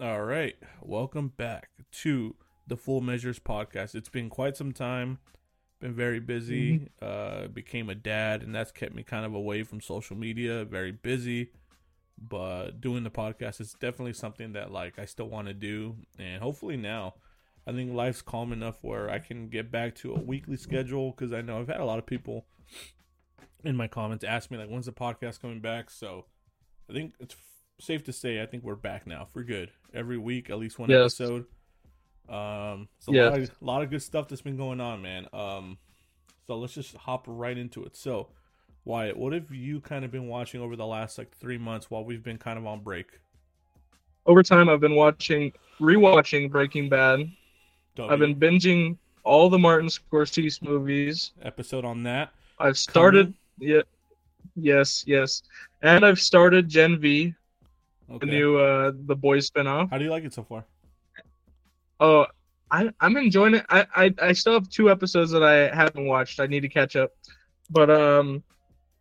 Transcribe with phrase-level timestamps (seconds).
[0.00, 0.54] All right.
[0.80, 2.36] Welcome back to
[2.68, 3.96] the Full Measures podcast.
[3.96, 5.18] It's been quite some time.
[5.80, 6.86] Been very busy.
[7.02, 10.92] Uh became a dad and that's kept me kind of away from social media, very
[10.92, 11.50] busy.
[12.16, 16.40] But doing the podcast is definitely something that like I still want to do and
[16.40, 17.14] hopefully now
[17.66, 21.32] I think life's calm enough where I can get back to a weekly schedule cuz
[21.32, 22.46] I know I've had a lot of people
[23.64, 25.90] in my comments ask me like when's the podcast coming back?
[25.90, 26.26] So
[26.88, 27.34] I think it's
[27.80, 29.70] safe to say I think we're back now for good.
[29.94, 31.20] Every week, at least one Yes.
[31.20, 31.46] episode.
[32.28, 35.26] Um, it's a lot, of, lot of good stuff that's been going on, man.
[35.32, 35.78] Um,
[36.46, 37.96] so let's just hop right into it.
[37.96, 38.28] So,
[38.84, 42.04] Wyatt, what have you kind of been watching over the last like three months while
[42.04, 43.06] we've been kind of on break?
[44.26, 47.30] Over time, I've been watching, rewatching Breaking Bad.
[47.96, 51.32] W, I've been binging all the Martin Scorsese movies.
[51.42, 52.32] episode on that.
[52.58, 53.80] I've started, yeah,
[54.54, 55.42] yes, yes,
[55.82, 57.34] and I've started Gen V,
[58.10, 58.26] Okay.
[58.26, 59.90] the new uh the Boys spinoff.
[59.90, 60.64] How do you like it so far?
[62.00, 62.26] Oh,
[62.70, 63.66] I I'm enjoying it.
[63.68, 66.40] I, I I still have two episodes that I haven't watched.
[66.40, 67.10] I need to catch up,
[67.70, 68.42] but um,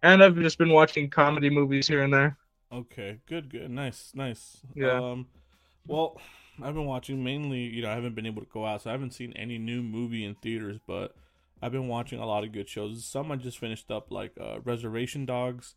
[0.03, 2.38] and I've just been watching comedy movies here and there.
[2.72, 4.58] Okay, good, good, nice, nice.
[4.75, 5.00] Yeah.
[5.00, 5.28] Um,
[5.88, 6.19] well,
[6.61, 7.59] I've been watching mainly.
[7.59, 9.81] You know, I haven't been able to go out, so I haven't seen any new
[9.81, 10.78] movie in theaters.
[10.85, 11.16] But
[11.61, 13.05] I've been watching a lot of good shows.
[13.05, 15.75] Some I just finished up, like uh, Reservation Dogs,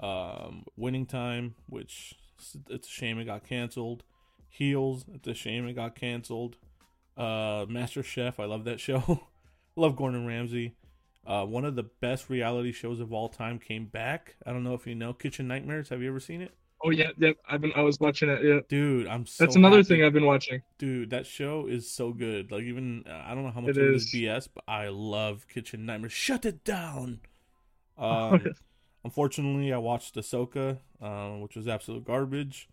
[0.00, 2.14] um, Winning Time, which
[2.68, 4.04] it's a shame it got canceled.
[4.48, 6.56] Heels, it's a shame it got canceled.
[7.16, 9.20] Uh, Master Chef, I love that show.
[9.76, 10.74] love Gordon Ramsay.
[11.26, 14.36] Uh, one of the best reality shows of all time came back.
[14.44, 15.88] I don't know if you know Kitchen Nightmares.
[15.88, 16.52] Have you ever seen it?
[16.84, 17.30] Oh yeah, yeah.
[17.48, 18.44] I've been I was watching it.
[18.44, 19.88] Yeah, Dude, I'm so that's another happy.
[19.88, 20.60] thing I've been watching.
[20.76, 22.52] Dude, that show is so good.
[22.52, 24.12] Like even uh, I don't know how much It it is.
[24.12, 26.12] BS, but I love Kitchen Nightmares.
[26.12, 27.20] Shut it down.
[27.96, 28.44] Oh, Um.
[29.04, 32.68] Unfortunately, I watched Ahsoka, uh, which was absolute garbage,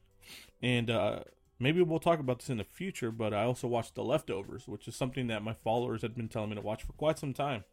[0.62, 1.20] and uh,
[1.60, 3.12] maybe we'll talk about this in the future.
[3.12, 6.50] But I also watched The Leftovers, which is something that my followers had been telling
[6.50, 7.64] me to watch for quite some time.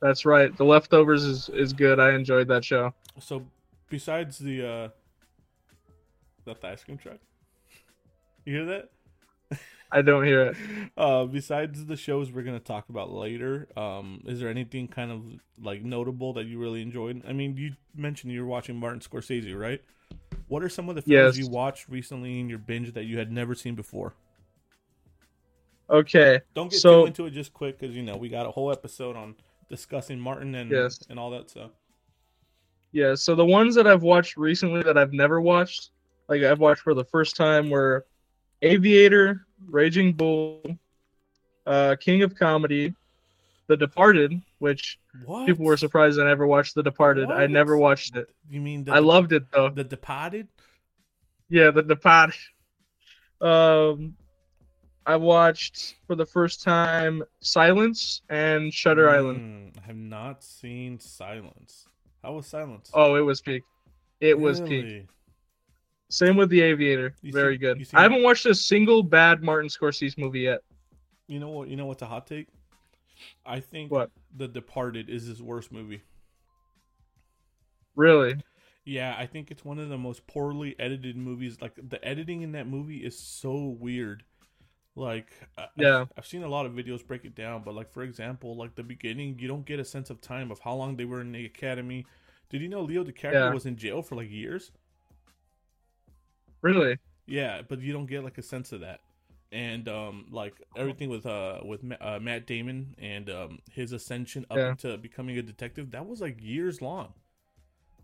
[0.00, 0.54] That's right.
[0.56, 2.00] The Leftovers is is good.
[2.00, 2.92] I enjoyed that show.
[3.20, 3.46] So,
[3.88, 4.88] besides the uh,
[6.44, 7.18] that the ice cream truck,
[8.44, 8.90] you hear that?
[9.92, 10.56] I don't hear it.
[10.96, 15.22] uh, besides the shows we're gonna talk about later, um, is there anything kind of
[15.64, 17.22] like notable that you really enjoyed?
[17.26, 19.80] I mean, you mentioned you were watching Martin Scorsese, right?
[20.48, 21.46] What are some of the films Yes.
[21.46, 24.14] you watched recently in your binge that you had never seen before?
[25.88, 26.40] Okay.
[26.54, 28.72] Don't get So- too into it just quick because you know we got a whole
[28.72, 29.36] episode on
[29.68, 31.00] discussing Martin and Yes.
[31.08, 31.70] and all that stuff.
[32.92, 35.90] Yeah, so the ones that I've watched recently that I've never watched,
[36.28, 38.06] like I've watched for the first time, were
[38.62, 40.62] Aviator, Raging Bull,
[41.66, 42.94] uh, King of Comedy,
[43.66, 47.30] The Departed, which What people were surprised I never watched The Departed.
[47.30, 48.28] I never watched it.
[48.48, 49.70] You mean the I loved it though.
[49.70, 50.48] the Departed?
[51.48, 52.36] Yeah, The Departed.
[53.40, 54.16] Um,
[55.04, 59.40] I watched for the first time Silence and Shutter Island.
[59.76, 61.86] Mm, I have not seen Silence.
[62.22, 62.90] How was Silence?
[62.92, 63.62] Oh, it was peak.
[64.20, 65.06] It was peak.
[66.08, 67.14] Same with The Aviator.
[67.22, 67.86] You Very see- good.
[67.94, 70.60] I haven't watched a single bad Martin Scorsese movie yet.
[71.26, 71.68] You know what?
[71.68, 72.46] You know what's a hot take?
[73.44, 74.10] I think What?
[74.36, 76.02] The Departed is his worst movie.
[77.94, 78.36] Really?
[78.84, 81.60] Yeah, I think it's one of the most poorly edited movies.
[81.60, 84.22] Like the editing in that movie is so weird.
[84.94, 85.28] Like,
[85.58, 86.00] I- Yeah.
[86.02, 88.74] I've, I've seen a lot of videos break it down, but like for example, like
[88.76, 91.32] the beginning, you don't get a sense of time of how long they were in
[91.32, 92.06] the academy.
[92.48, 93.52] Did you know Leo DiCaprio Yeah.
[93.52, 94.70] was in jail for like years?
[96.62, 96.98] Really?
[97.26, 99.00] Yeah, but you don't get like a sense of that.
[99.52, 104.66] And um, like everything with uh with uh, Matt Damon and um his ascension up
[104.66, 104.66] Yeah.
[104.66, 107.14] into becoming a detective, that was like years long.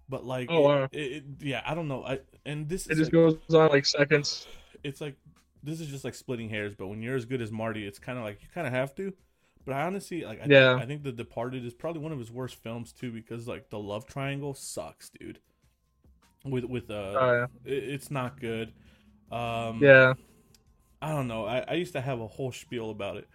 [0.08, 0.88] But like, Oh, wow.
[0.90, 2.04] it, it, yeah, I don't know.
[2.04, 4.46] I and this It just like, goes on like seconds.
[4.82, 5.16] it's like
[5.62, 6.74] this is just like splitting hairs.
[6.74, 8.94] But when you're as good as Marty, it's kind of like you kind of have
[8.96, 9.12] to.
[9.64, 10.74] But I honestly like, I Yeah.
[10.74, 13.70] think, I think The Departed is probably one of his worst films too because like
[13.70, 15.38] the love triangle sucks, dude.
[16.44, 18.72] With with uh, Oh, it, it's not good.
[19.30, 20.14] Um, yeah.
[21.00, 21.44] I don't know.
[21.46, 23.28] I, I used to have a whole spiel about it,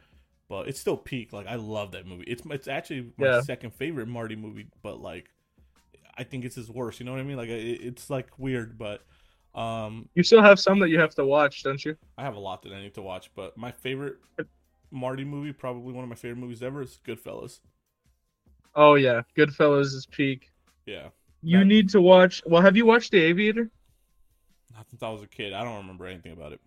[0.50, 1.34] but it's still peak.
[1.34, 2.24] Like I love that movie.
[2.28, 3.42] It's it's actually my Yeah.
[3.46, 5.30] second favorite Marty movie, but like
[6.18, 7.00] I think it's his worst.
[7.00, 7.38] You know what I mean?
[7.38, 9.04] Like it, it's like weird, but
[9.56, 11.96] um, You still have some that you have to watch, don't you?
[12.18, 13.32] I have a lot that I need to watch.
[13.36, 14.18] But my favorite
[14.92, 17.60] Marty movie, probably one of my favorite movies ever, is Goodfellas.
[18.76, 20.52] Oh yeah, Goodfellas is peak.
[20.86, 21.10] Yeah,
[21.42, 22.42] You That- need to watch.
[22.46, 23.70] Well, have you watched The Aviator?
[24.76, 25.54] not since I was a kid.
[25.54, 26.62] I don't remember anything about it.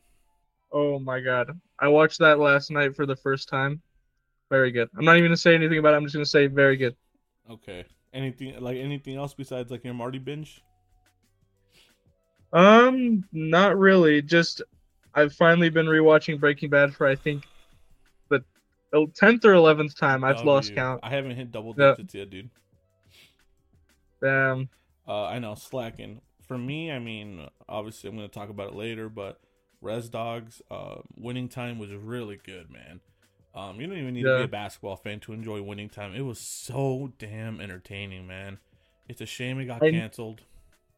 [0.72, 3.80] Oh my god, I watched that last night for the first time.
[4.50, 4.88] Very good.
[4.98, 5.96] I'm not even gonna say anything about it.
[5.98, 6.96] I'm just gonna say very good.
[7.48, 7.84] Okay.
[8.12, 10.62] Anything like anything else besides like your Marty binge?
[12.52, 14.22] Um, not really.
[14.22, 14.62] Just
[15.14, 17.44] I've finally been rewatching Breaking Bad for I think
[18.92, 20.24] the tenth or eleventh time.
[20.24, 20.74] I've lost W.
[20.76, 21.00] count.
[21.04, 21.92] I haven't hit double Yeah.
[21.94, 22.50] digits yet, dude.
[24.22, 24.68] Damn.
[25.06, 26.20] Uh, I know slacking.
[26.46, 29.40] For me, I mean, obviously, I'm going to talk about it later, but
[29.80, 33.00] Res Dogs, uh, winning time was really good, man.
[33.54, 36.14] Um, you don't even need to be a basketball fan to enjoy winning time.
[36.14, 38.58] It was so damn entertaining, man.
[39.08, 40.42] It's a shame it got I- canceled.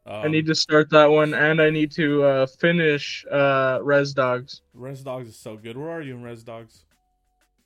[0.04, 4.12] Um, I need to start that one, and I need to uh, finish uh, Res
[4.12, 4.62] Dogs.
[4.74, 5.76] Res Dogs is so good.
[5.76, 6.84] Where are you in Res Dogs?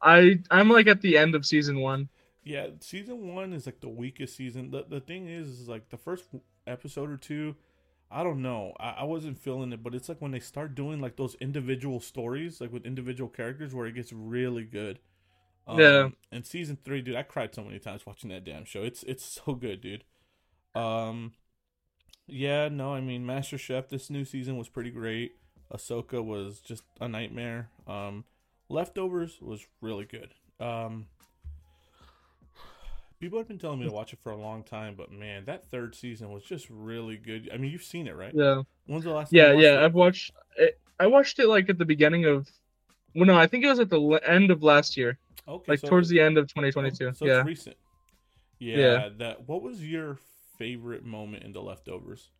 [0.03, 2.11] I I'm like at the end of season one.
[2.47, 4.73] Yeah, season one is like the weakest season.
[4.73, 6.27] The the thing is, is like the first
[6.67, 7.57] episode or two,
[8.11, 8.75] I don't know.
[8.81, 12.01] I, I wasn't feeling it, but it's like when they start doing like those individual
[12.01, 15.01] stories, like with individual characters, where it gets really good.
[15.67, 16.11] Um, Yeah.
[16.33, 18.83] And season three, dude, I cried so many times watching that damn show.
[18.85, 20.05] It's it's so good, dude.
[20.75, 21.35] Um,
[22.27, 25.37] yeah, no, I mean, Master Chef this new season was pretty great.
[25.73, 27.71] Ahsoka was just a nightmare.
[27.87, 28.25] Um,
[28.69, 30.35] Leftovers was really good.
[30.61, 31.07] Um,
[33.21, 35.71] people have been telling me to watch it for a long time, but man, that
[35.71, 37.51] third season was just really good.
[37.53, 38.33] I mean, you've seen it, right?
[38.35, 39.33] Yeah, When's the last?
[39.33, 39.81] yeah, yeah.
[39.81, 39.85] it?
[39.85, 40.33] I've watched.
[40.57, 42.49] It, I watched it like at the beginning of.
[43.15, 45.19] Well, no, I think it was at the end of last year,
[45.49, 47.15] Okay, like so- towards the end of oh, 2022.
[47.15, 47.39] So yeah.
[47.39, 47.77] it's recent.
[48.59, 49.09] Yeah, Yeah.
[49.19, 49.49] That.
[49.49, 50.19] What was your
[50.59, 52.31] favorite moment in the leftovers?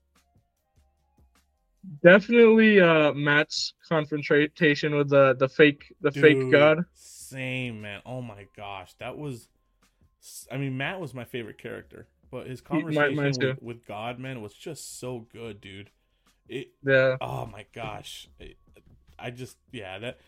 [2.03, 6.85] Definitely uh Matt's confrontation with the the fake the fake god.
[6.95, 8.03] Same man.
[8.05, 9.49] Oh my gosh, that was.
[10.51, 14.19] I mean, Matt was my favorite character, but his mine- conversation mine with, with God,
[14.19, 15.91] man, was just so good, dude.
[16.49, 16.69] It.
[16.85, 17.17] Yeah.
[17.21, 18.57] Oh my gosh, It-
[19.19, 20.19] I just yeah that.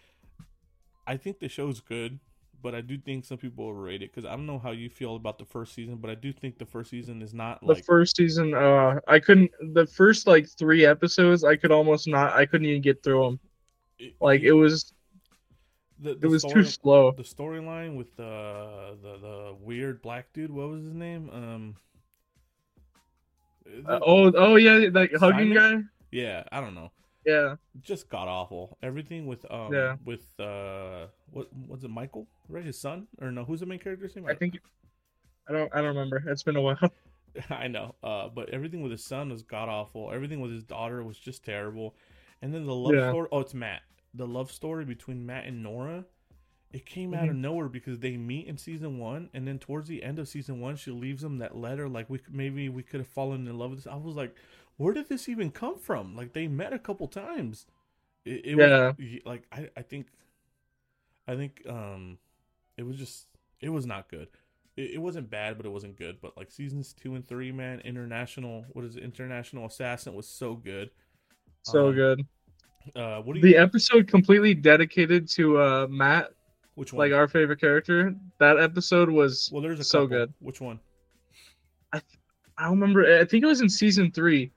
[1.06, 2.18] I think the show's good,
[2.62, 5.16] but I do think some people overrate it because I don't know how you feel
[5.16, 7.84] about the first season, but I do think the first season is not The like
[7.84, 12.46] first season uh I couldn't the first like 3 episodes I could almost not I
[12.46, 13.40] couldn't even get through them.
[13.98, 14.92] it, Like it was
[16.00, 17.10] the, it was story- too slow.
[17.12, 20.50] the storyline with the the the weird black dude.
[20.50, 21.30] What was his name?
[21.32, 21.76] Um.
[23.86, 25.74] Uh, oh oh yeah, that hugging guy?
[26.10, 26.90] yeah, I don't know.
[27.26, 27.56] Yeah.
[27.82, 28.78] Just god awful.
[28.82, 29.96] Everything with um Yeah.
[30.04, 34.16] with uh what was it Michael right his son or no who's the main character's
[34.16, 34.26] name?
[34.26, 34.58] I think
[35.48, 36.22] I don't I don't remember.
[36.26, 36.78] It's been a while.
[37.50, 37.94] I know.
[38.02, 40.10] Uh, but everything with his son was god awful.
[40.12, 41.94] Everything with his daughter was just terrible.
[42.40, 43.10] And then the love Yeah.
[43.10, 43.28] story.
[43.30, 43.82] Oh, it's Matt.
[44.18, 46.06] The love story between Matt and Nora.
[46.72, 47.38] It came out of Mm-hmm.
[47.38, 50.76] nowhere because they meet in season one, and then towards the end of season one,
[50.76, 51.88] she leaves him that letter.
[51.88, 53.88] Like we maybe we could have fallen in love with this.
[53.92, 54.34] I was like,
[54.76, 56.16] where did this even come from?
[56.16, 57.66] Like they met a couple times.
[58.24, 58.92] It, it Yeah.
[58.94, 58.94] was
[59.26, 60.08] like I, I think,
[61.26, 62.18] I think um,
[62.76, 63.26] it was just
[63.60, 64.28] it was not good
[64.76, 66.20] it, it wasn't bad, but it wasn't good.
[66.20, 69.04] But like seasons two and three, man, international, what is it?
[69.04, 70.90] International Assassin was so good.
[71.62, 72.26] So Um, good.
[72.96, 73.44] Uh, what do you?
[73.44, 76.30] The episode completely dedicated to uh Matt,
[76.74, 76.98] which one?
[77.08, 78.14] like our favorite character.
[78.38, 80.08] That episode was well, there's a so couple.
[80.18, 80.34] good.
[80.40, 80.80] Which one?
[81.92, 82.00] I
[82.64, 84.50] don't remember I think it was in season 3.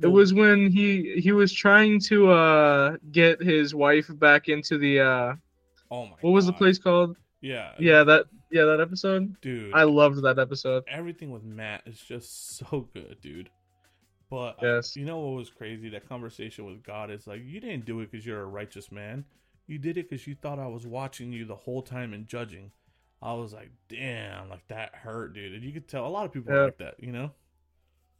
[0.00, 5.00] It was when he he was trying to uh get his wife back into the
[5.00, 5.34] uh
[5.90, 6.12] Oh my.
[6.22, 7.16] what was the place called?
[7.40, 7.72] Yeah.
[7.78, 9.40] Yeah, that yeah, that episode.
[9.40, 9.72] dude.
[9.74, 10.84] I loved that episode.
[10.88, 13.48] everything with Matt is just so good, dude.
[14.32, 14.96] But Yes.
[14.96, 15.90] you know what was crazy?
[15.90, 19.26] That conversation with God is like, you didn't do it because you're a righteous man.
[19.66, 22.72] You did it because you thought I was watching you the whole time and judging.
[23.20, 25.52] I was like, damn, like that hurt, dude.
[25.52, 26.62] And you could tell a lot of people Yeah.
[26.62, 27.32] like that, you know.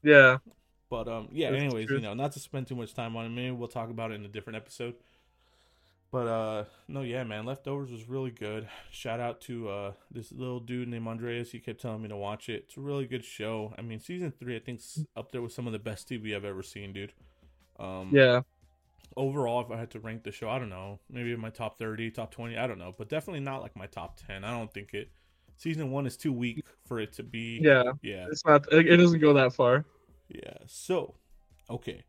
[0.02, 0.36] Yeah.
[0.90, 1.50] But um, yeah.
[1.50, 3.30] That's anyways, you know, not to spend too much time on it.
[3.30, 4.96] Maybe we'll talk about it in a different episode.
[6.12, 8.68] But uh, no, yeah, man, Leftovers was really good.
[8.90, 11.50] Shout out to uh this little dude named Andreas.
[11.50, 12.64] He kept telling me to watch it.
[12.66, 13.72] It's a really good show.
[13.78, 16.44] I mean, season three, I think's up there with some of the best TV I've
[16.44, 17.14] ever seen, dude.
[17.80, 18.42] Um, Yeah.
[19.16, 21.78] Overall, if I had to rank the show, I don't know, maybe in my top
[21.78, 24.44] thirty, top twenty, I don't know, but definitely not like my top ten.
[24.44, 25.10] I don't think it.
[25.56, 27.58] Season one is too weak for it to be.
[27.62, 27.92] Yeah.
[28.02, 28.26] Yeah.
[28.30, 29.86] It's not it doesn't go that far.
[30.28, 30.58] Yeah.
[30.66, 31.14] So,
[31.70, 32.02] okay.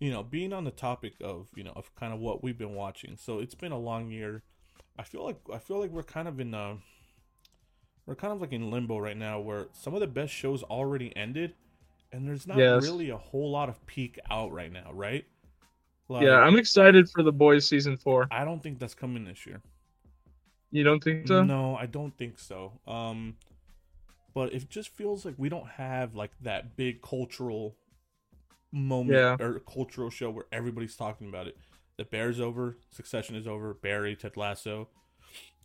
[0.00, 2.74] You know, being on the topic of, you know, of kind of what we've been
[2.74, 3.16] watching.
[3.16, 4.42] So, it's been a long year.
[4.98, 6.76] I feel like I feel like we're kind of in uh
[8.06, 11.14] we're kind of like in limbo right now where some of the best shows already
[11.16, 11.54] ended
[12.12, 12.70] and there's not Yes.
[12.70, 15.24] really a whole lot of peak out right now, right?
[16.08, 18.30] Like, Yeah, I'm excited for the boys season 4.
[18.30, 19.62] I don't think that's coming this year.
[20.70, 21.48] You don't think so?
[21.48, 22.80] No, I don't think so.
[22.86, 23.36] Um,
[24.34, 27.76] but it just feels like we don't have like that big cultural
[28.74, 29.36] moment Yeah.
[29.40, 31.58] or cultural show where everybody's talking about it.
[31.96, 34.90] The Bear's over, Succession is over, Barry, Ted Lasso.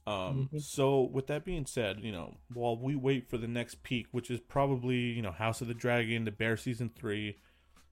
[0.07, 0.61] Um, Mhm.
[0.61, 4.31] so with that being said, you know, while we wait for the next peak, which
[4.31, 7.37] is probably you know House of the Dragon, The Bear season three,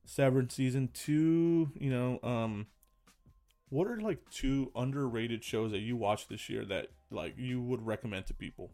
[0.05, 2.67] Severance season two, you know, um,
[3.69, 7.86] What are like two underrated shows that you watched this year that like you would
[7.86, 8.74] recommend to people?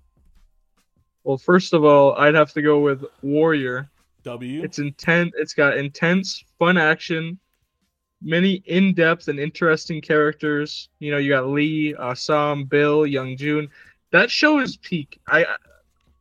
[1.23, 3.89] Well, first of all, I'd have to go with Warrior.
[4.23, 4.63] W.
[4.63, 5.33] It's intense.
[5.37, 7.37] It's got intense, fun action,
[8.21, 10.89] many in-depth and interesting characters.
[10.99, 13.67] You know, you got Lee, Assam, Bill, Young Jun.
[14.11, 15.19] That show is peak.
[15.27, 15.45] I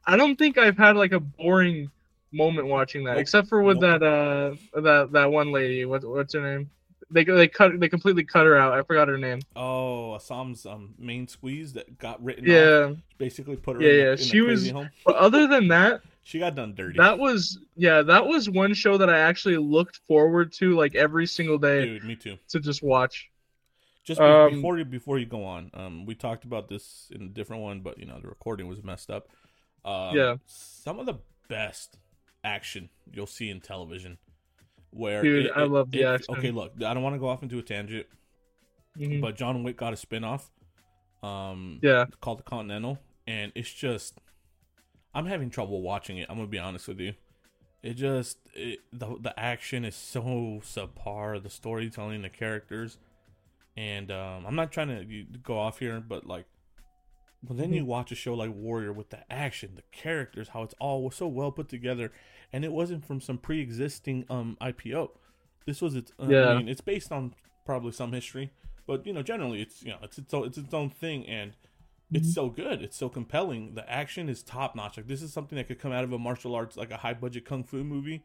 [0.07, 1.91] I don't think I've had like a boring
[2.33, 3.21] moment watching that, Nope.
[3.21, 4.01] except for with Nope.
[4.01, 5.85] that uh that that one lady.
[5.85, 6.71] What what's her name?
[7.11, 8.73] They they cut they completely cut her out.
[8.73, 9.41] I forgot her name.
[9.55, 12.45] oh, Assam's um main squeeze that got written.
[12.45, 13.83] off, Yeah, basically put her.
[13.83, 14.89] Yeah, in, yeah, in she was- home.
[15.05, 16.99] but other than that, She got done dirty.
[16.99, 21.27] that was yeah, that was one show that I actually looked forward to like every
[21.27, 22.39] single day Dude, me too.
[22.49, 23.29] to just watch.
[24.05, 27.29] Just Um, before you before you go on, um, we talked about this in a
[27.29, 29.29] different one, but you know the recording was messed up.
[29.85, 30.37] Um, Yeah.
[30.47, 31.99] some of the best
[32.45, 34.19] action you'll see in television.
[34.91, 36.35] Where Dude, I love the action.
[36.37, 38.07] Okay, look, I don't want to go off into a tangent,
[38.97, 39.21] Mhm.
[39.23, 40.51] but John Wick got a spinoff,
[41.23, 42.07] um, Yeah.
[42.21, 44.19] called the Continental, and it's just,
[45.15, 46.27] I'm having trouble watching it.
[46.29, 47.15] I'm gonna be honest with you.
[47.83, 52.99] It just it, the the action is so subpar, the storytelling, the characters,
[53.77, 56.47] and um, I'm not trying to go off here, but like,
[57.43, 60.75] but then you watch a show like Warrior with the action, the characters, how it's
[60.79, 62.13] all so well put together,
[62.53, 65.11] and it wasn't from some pre-existing um IPO.
[65.67, 66.13] This was its.
[66.19, 66.49] Yeah.
[66.51, 67.35] I mean, it's based on
[67.67, 68.53] probably some history,
[68.87, 71.57] but you know, generally, it's you know, it's its own, it's its own thing, and
[72.13, 72.83] it's so good.
[72.83, 73.75] It's so compelling.
[73.75, 74.97] The action is top notch.
[74.97, 77.15] Like this is something that could come out of a martial arts, like a high
[77.15, 78.23] budget kung fu movie.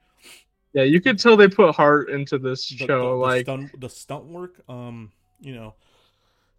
[0.74, 2.88] Yeah, you could tell they put heart into this The, show.
[2.88, 4.62] the, like, the stunt, the stunt work.
[4.70, 5.74] Um, you know,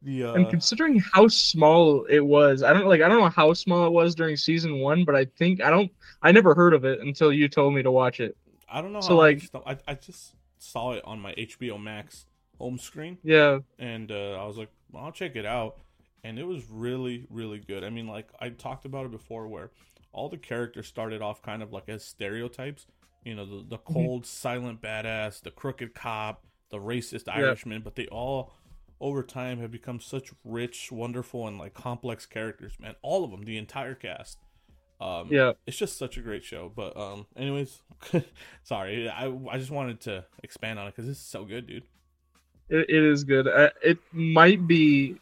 [0.02, 3.00] the uh, and considering how small it was, I don't like.
[3.02, 5.90] I don't know how small it was during season one, but I think I don't.
[6.22, 8.36] I never heard of it until you told me to watch it.
[8.70, 9.00] I don't know.
[9.00, 12.26] so, like- just- I, I just saw it on my HBO Max
[12.58, 15.78] home screen, Yeah, and uh, I was like, well, I'll check it out,
[16.28, 17.82] and it was really, really good.
[17.82, 19.70] I mean, like I talked about it before, where
[20.12, 22.86] all the characters started off kind of like as stereotypes.
[23.24, 28.06] You know, the, the cold, silent badass, the crooked cop, the racist Irishman, but they
[28.08, 28.52] all
[29.00, 32.74] over time have become such rich, wonderful, and like complex characters.
[32.78, 34.38] Man, all of them, the entire cast.
[35.00, 35.52] Um, yeah.
[35.66, 36.70] it's just such a great show.
[36.74, 37.80] But um, anyways,
[38.64, 41.84] sorry, I I just wanted to expand on it because it's so good, dude.
[42.68, 43.48] It, it is good.
[43.48, 45.16] Uh, it might be.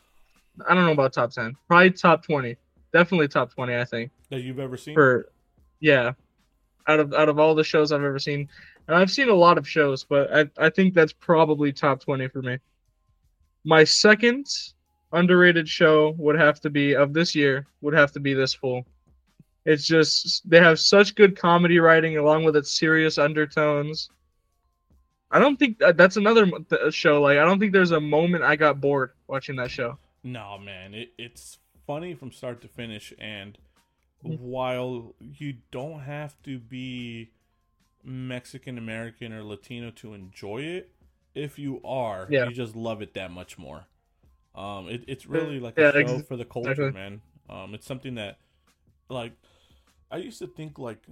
[0.69, 1.55] I don't know about top ten.
[1.69, 2.57] Probably top twenty.
[2.93, 3.77] Definitely top twenty.
[3.77, 4.95] I think That you've ever seen?
[4.95, 5.31] for
[5.81, 6.13] yeah.
[6.89, 8.49] Out of out of all the shows I've ever seen,
[8.87, 12.29] and I've seen a lot of shows, but I I think that's probably top twenty
[12.29, 12.59] for me.
[13.65, 14.47] My second
[15.13, 18.87] underrated show would have to be of this year would have to be this fool.
[19.65, 24.09] It's just they have such good comedy writing along with its serious undertones.
[25.33, 26.49] I don't think uh, that's another
[26.91, 27.21] show.
[27.21, 29.99] Like I don't think there's a moment I got bored watching that show.
[30.23, 33.59] No, man, it, it's funny from start to finish, and
[34.23, 37.31] while you don't have to be
[38.05, 40.93] Mexican American or Latino to enjoy it,
[41.35, 42.45] if you are, Yeah.
[42.45, 43.87] you just love it that much more.
[44.55, 47.23] Um, it, it's really like Yeah, a show for the culture, man.
[47.51, 48.39] Um, it's something that,
[49.09, 49.33] like,
[50.11, 51.07] I used to think like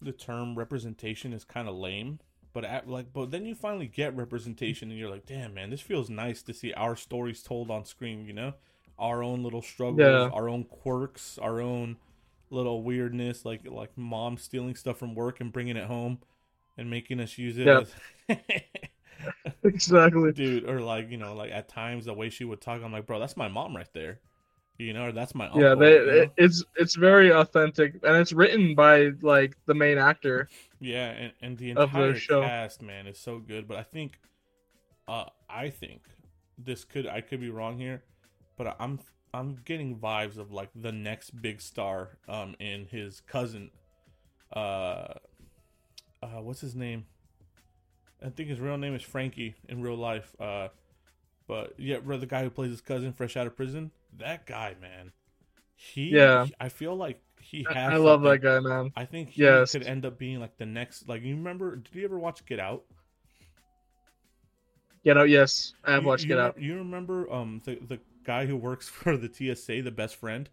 [0.00, 2.20] the term representation is kind of lame,
[2.52, 5.80] but at, like, but then you finally get representation, and you're like, damn, man, this
[5.80, 8.24] feels nice to see our stories told on screen.
[8.26, 8.54] You know,
[8.98, 10.30] our own little struggles, Yeah.
[10.32, 11.96] our own quirks, our own
[12.50, 16.18] little weirdness, like like mom stealing stuff from work and bringing it home
[16.76, 17.66] and making us use it.
[17.68, 17.94] As-
[19.64, 20.32] exactly.
[20.32, 23.04] dude or like you know like at times the way she would talk i'm like
[23.06, 24.20] bro that's my mom right there
[24.78, 26.30] you know that's my uncle Yeah, they, you know?
[26.36, 30.48] it's it's very authentic, and it's written by like the main actor.
[30.80, 32.42] yeah and, and the of the entire show.
[32.42, 34.20] cast man is so good but i think
[35.08, 36.02] uh i think
[36.56, 38.02] this could i could be wrong here
[38.56, 39.00] but i'm
[39.34, 43.70] i'm getting vibes of like the next big star um in his cousin
[44.54, 45.14] uh
[46.22, 47.04] uh what's his name
[48.24, 50.68] i think his real name is frankie in real life uh
[51.48, 55.12] but yeah the guy who plays his cousin fresh out of prison that guy man
[55.76, 56.46] he Yeah.
[56.60, 58.92] i feel like he has I love that guy, man.
[58.94, 59.72] I think he Yes.
[59.72, 61.08] could end up being like the next.
[61.08, 61.76] Like you remember?
[61.76, 62.84] Did you ever watch Get Out?
[65.04, 66.60] Get out, yes, I have You- watched you Get Out.
[66.60, 70.50] You remember um the the guy who works for the TSA, the best friend?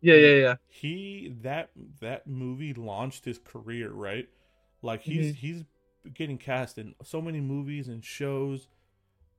[0.00, 0.54] Yeah, yeah, yeah.
[0.66, 1.70] He that
[2.00, 4.28] that movie launched his career, right?
[4.82, 5.36] Like he's Mhm.
[5.36, 5.64] he's
[6.14, 8.66] getting cast in so many movies and shows,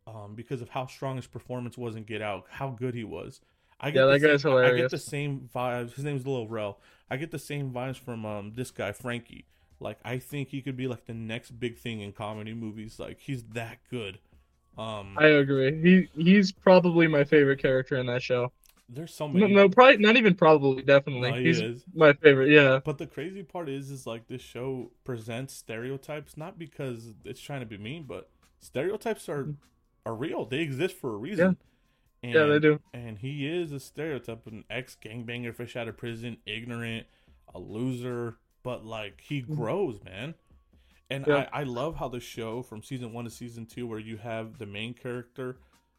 [0.07, 3.41] um, because of how strong his performance was in Get Out, how good he was.
[3.79, 5.93] I Yeah, that guy's same, I get the same vibes.
[5.93, 6.79] His name's Lil Rel.
[7.09, 9.45] I get the same vibes from um this guy Frankie.
[9.79, 12.99] Like I think he could be like the next big thing in comedy movies.
[12.99, 14.19] Like he's that good.
[14.77, 15.81] Um, I agree.
[16.15, 18.51] He he's probably my favorite character in that show.
[18.89, 20.83] there's so No, no, probably not even probably.
[20.83, 21.85] Definitely, No, he he's is.
[21.93, 22.49] my favorite.
[22.51, 27.41] Yeah, But the crazy part is, is like this show presents stereotypes not because it's
[27.41, 28.29] trying to be mean, but
[28.59, 29.51] stereotypes are
[30.05, 30.45] are real.
[30.45, 31.57] They exist for a reason.
[32.23, 32.79] And, yeah, they do.
[32.93, 37.07] And he is a stereotype, an ex gangbanger, fish out of prison, ignorant,
[37.53, 40.35] a loser, but like he grows, man.
[41.09, 41.31] And Mm-hmm.
[41.31, 41.49] Yeah.
[41.51, 44.59] I, I love how the show from season one to season two, where you have
[44.59, 45.57] the main character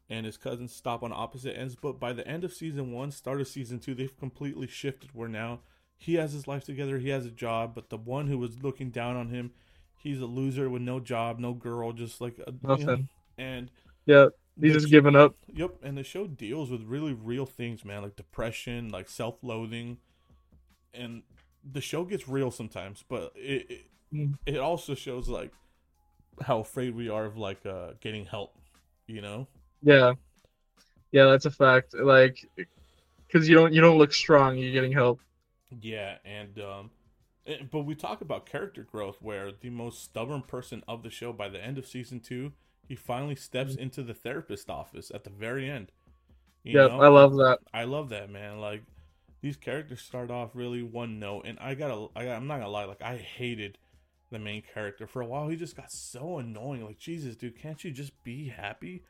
[0.09, 3.39] and his cousins stop on opposite ends, but by the end of season one, start
[3.39, 5.59] of season two, they've completely shifted where now
[5.97, 8.89] he has his life together, he has a job, but the one who was looking
[8.89, 9.51] down on him,
[9.95, 13.09] he's a loser with no job, no girl, just like a, you know, Nothing.
[13.37, 13.71] and
[14.05, 14.27] Yeah,
[14.59, 15.35] he's just giving up.
[15.53, 19.97] Yep, and the show deals with really real things, man, like depression, like self-loathing,
[20.93, 21.23] and
[21.63, 24.37] the show gets real sometimes, but it it, Mm.
[24.45, 25.51] it also shows like
[26.43, 28.57] how afraid we are of like uh getting help,
[29.07, 29.47] you know?
[29.81, 30.13] Yeah,
[31.11, 31.93] yeah, that's a fact.
[31.95, 32.39] Like,
[33.27, 35.21] because you don't you don't look strong, you're getting help.
[35.81, 36.91] Yeah, and um
[37.71, 41.49] but we talk about character growth where the most stubborn person of the show by
[41.49, 42.53] the end of season 2,
[42.87, 45.91] he finally steps into the therapist office at the very end.
[46.63, 46.87] Yeah.
[46.87, 47.59] I love that.
[47.73, 48.59] I love that man.
[48.59, 48.83] Like
[49.41, 52.85] these characters start off really one note, and I gotta, I, I'm not gonna lie.
[52.85, 53.77] Like I hated
[54.31, 55.47] the main character for a while.
[55.47, 56.85] He just got so annoying.
[56.85, 59.03] Like Jesus, dude, can't you just be happy?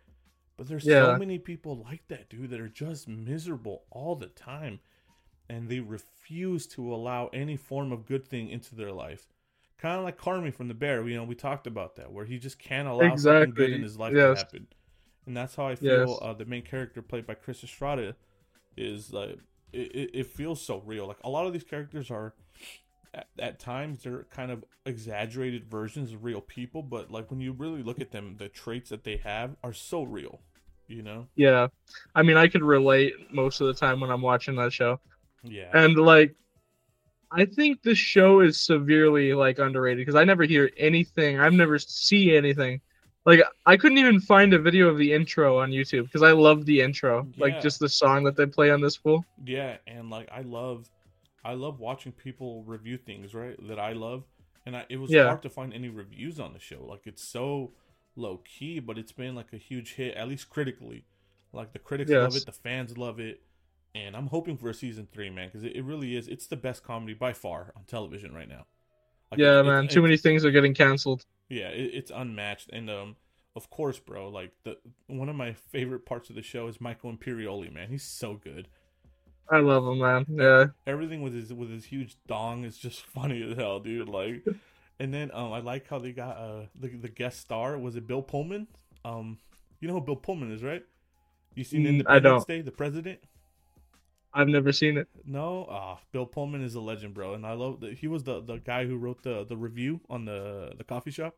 [0.58, 1.06] But there's Yeah.
[1.14, 4.80] so many people like that, dude, that are just miserable all the time,
[5.50, 9.28] and they refuse to allow any form of good thing into their life.
[9.84, 11.06] Kind of like Carmy from the Bear.
[11.06, 13.98] You know, we talked about that, where he just can't allow something good in his
[14.00, 14.40] life Yes.
[14.40, 14.68] to happen.
[15.26, 16.08] And that's how I feel.
[16.08, 16.20] Yes.
[16.22, 18.16] Uh, the main character played by Chris Estrada
[18.78, 19.40] is like
[19.74, 21.06] it, it, it feels so real.
[21.06, 22.34] Like a lot of these characters are
[23.14, 27.52] at, at times they're kind of exaggerated versions of real people, but like when you
[27.52, 30.40] really look at them, the traits that they have are so real.
[30.88, 31.28] You know?
[31.36, 31.68] Yeah,
[32.16, 35.00] I mean, I could relate most of the time when I'm watching that show,
[35.44, 35.70] Yeah.
[35.74, 36.36] and like,
[37.36, 41.40] I think this show is severely like underrated because I never hear anything.
[41.40, 42.80] I've never see anything.
[43.26, 46.66] Like, I couldn't even find a video of the intro on YouTube because I love
[46.66, 47.44] the intro, Yeah.
[47.46, 49.26] like just the song that they play on this fool.
[49.46, 50.90] Yeah, and like I love,
[51.44, 54.26] I love watching people review things right that I love,
[54.66, 55.28] and I, it was Yeah.
[55.28, 56.86] hard to find any reviews on the show.
[56.86, 57.72] Like it's so
[58.16, 61.06] low key, but it's been like a huge hit, at least critically.
[61.54, 63.42] Like the critics love it, the fans love it,
[63.96, 66.28] and I'm hoping for a season three, man, because it, it really is.
[66.28, 68.66] It's the best comedy by far on television right now.
[69.32, 71.26] Like, yeah, it's- man, it's- too many things are getting canceled.
[71.50, 73.16] yeah, it, it's unmatched, and um,
[73.56, 74.78] of course, bro, like the
[75.08, 77.90] one of my favorite parts of the show is Michael Imperioli, man.
[77.90, 78.68] He's so good.
[79.50, 80.26] I love him, man.
[80.30, 84.10] Yeah, everything with his with his huge dong is just funny as hell, dude.
[84.10, 84.46] Like,
[85.00, 88.08] and then um, I like how they got uh the, the guest star was it
[88.08, 88.68] Bill Pullman?
[89.06, 89.38] Um,
[89.80, 90.84] you know who Bill Pullman is, right?
[91.56, 92.46] You seen Mm, Independence.
[92.46, 93.20] Day, the president?
[94.34, 95.08] I've never seen it.
[95.26, 98.42] No, ah, Bill Pullman is a legend, bro, and I love that he was the
[98.42, 101.38] the guy who wrote the the review on the the coffee shop,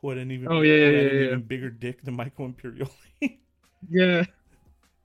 [0.00, 1.20] who had an even Oh, yeah, yeah, yeah, yeah.
[1.28, 2.90] even bigger dick than Michael Imperioli.
[3.88, 4.24] Yeah,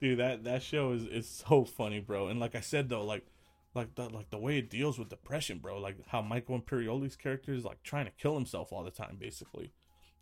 [0.00, 2.28] dude that that show is is so funny bro.
[2.28, 3.26] And like i said though like
[3.74, 5.78] like the like the way it deals with depression bro.
[5.78, 9.72] Like how michael imperioli's character is like trying to kill himself all the time basically.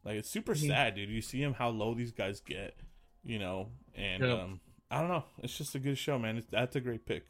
[0.04, 0.68] Like it's super Mhm.
[0.68, 1.10] sad dude.
[1.10, 2.76] You see him how low these guys get
[3.24, 3.68] you know?
[3.94, 7.04] And um i don't know it's just a good show man it's, that's a great
[7.06, 7.24] pick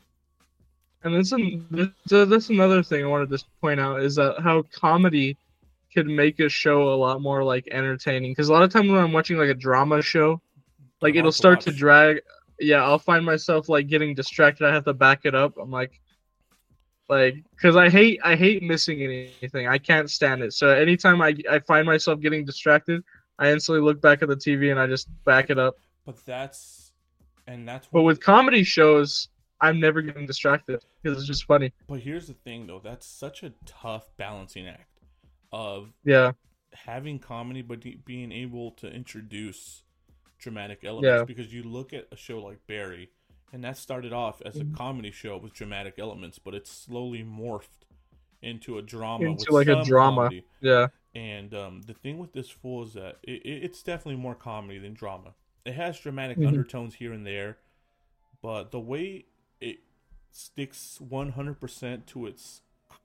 [1.04, 1.90] and this is
[2.28, 5.36] this, another thing I wanted to point out is that how comedy
[5.94, 8.32] could make a show a lot more like entertaining.
[8.32, 10.40] Because a lot of times when I'm watching like a drama show,
[11.00, 12.20] like it'll to start to drag.
[12.58, 14.66] Yeah, I'll find myself like getting distracted.
[14.66, 15.54] I have to back it up.
[15.60, 16.00] I'm like,
[17.08, 19.68] like, because I hate I hate missing anything.
[19.68, 20.52] I can't stand it.
[20.52, 23.04] So anytime I I find myself getting distracted,
[23.38, 25.76] I instantly look back at the TV and I just back it up.
[26.04, 26.77] but that's
[27.48, 29.28] and that's what But with comedy shows,
[29.60, 31.72] I'm never getting distracted because it's just funny.
[31.88, 35.00] but here's the thing though that's such a tough balancing act
[35.52, 36.32] of Yeah,
[36.72, 39.82] having comedy but being able to introduce
[40.38, 41.24] dramatic elements Yeah.
[41.24, 43.10] because you look at a show like Barry
[43.52, 44.76] and that started off as a Mhm.
[44.76, 47.86] comedy show with dramatic elements but it's slowly morphed
[48.42, 50.22] into a drama Into like a drama.
[50.28, 50.44] comedy.
[50.60, 54.78] yeah, and um, the thing with this fool is that it- it's definitely more comedy
[54.78, 55.34] than drama
[55.68, 56.48] it has dramatic Mhm.
[56.48, 57.58] undertones here and there
[58.42, 59.26] but the way
[59.60, 59.80] it
[60.30, 62.62] sticks 100% to its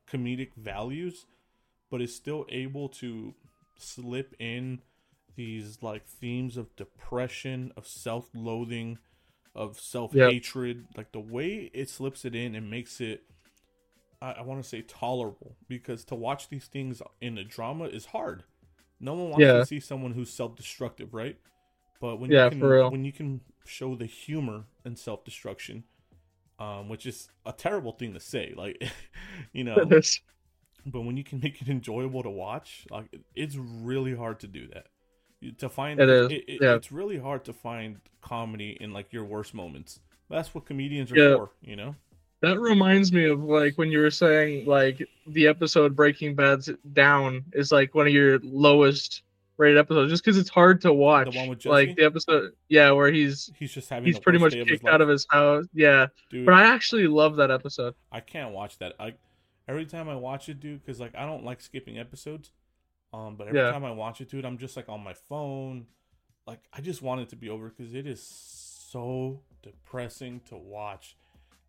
[0.07, 1.25] comedic values
[1.89, 3.35] but is still able to
[3.77, 4.81] slip in
[5.35, 8.97] these like themes of depression of self-loathing
[9.55, 13.23] of self-hatred like the way it slips it in and makes it
[14.21, 18.05] i, I want to say tolerable because to watch these things in a drama is
[18.07, 18.43] hard
[18.99, 19.53] no one wants Yeah.
[19.53, 21.37] to see someone who's self-destructive right
[22.03, 22.91] But when Yeah, you can, for real.
[22.91, 25.85] when you can show the humor and self destruction,
[26.59, 28.83] um, which is a terrible thing to say, like
[29.53, 29.77] you know,
[30.85, 34.67] but when you can make it enjoyable to watch, like it's really hard to do
[34.73, 34.87] that.
[35.59, 36.75] To find It is, it- yeah.
[36.75, 40.01] it's really hard to find comedy in like your worst moments.
[40.29, 41.35] That's what comedians are Yeah.
[41.37, 41.95] for, you know.
[42.41, 47.45] That reminds me of like when you were saying like the episode Breaking Bad's down
[47.53, 49.23] is like one of your lowest
[49.63, 51.35] rated episodes just because it's hard to watch.
[51.35, 51.69] one with Jesse?
[51.69, 55.09] like the episode, yeah, where he's He's just having he's pretty much kicked out of
[55.09, 55.65] his house.
[55.73, 57.95] Yeah, Dude, but I actually love that episode.
[58.11, 58.93] I can't watch that.
[58.99, 59.13] I
[59.67, 62.51] every time I watch it, dude, because like I don't like skipping episodes.
[63.13, 63.71] Um, but every Yeah.
[63.71, 65.85] time I watch it, dude, I'm just like on my phone.
[66.47, 71.15] Like I just want it to be over because it is so depressing to watch,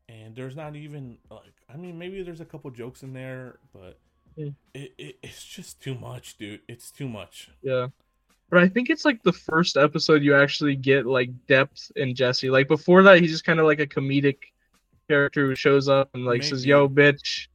[0.09, 3.99] and there's not even like I mean maybe there's a couple jokes in there, but.
[4.37, 4.55] It,
[4.99, 6.61] it it's just too much, dude.
[6.69, 7.51] It's too much.
[7.63, 7.89] Yeah.
[8.51, 12.51] But I think it's like the first episode you actually get like depth in Jesse.
[12.51, 14.39] Like before that, he's just kind of like a comedic
[15.09, 17.49] character who shows up and like says "Yo, bitch."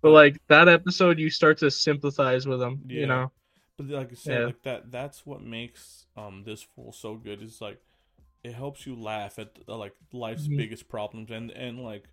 [0.00, 2.80] But like that episode, you start to sympathize with him.
[2.86, 3.00] Yeah.
[3.00, 3.32] You know?
[3.76, 4.46] But like I said, Yeah.
[4.46, 7.80] like that that's what makes um this fool so good is like
[8.44, 10.56] it helps you laugh at uh, like life's Mhm.
[10.56, 12.04] biggest problems and and like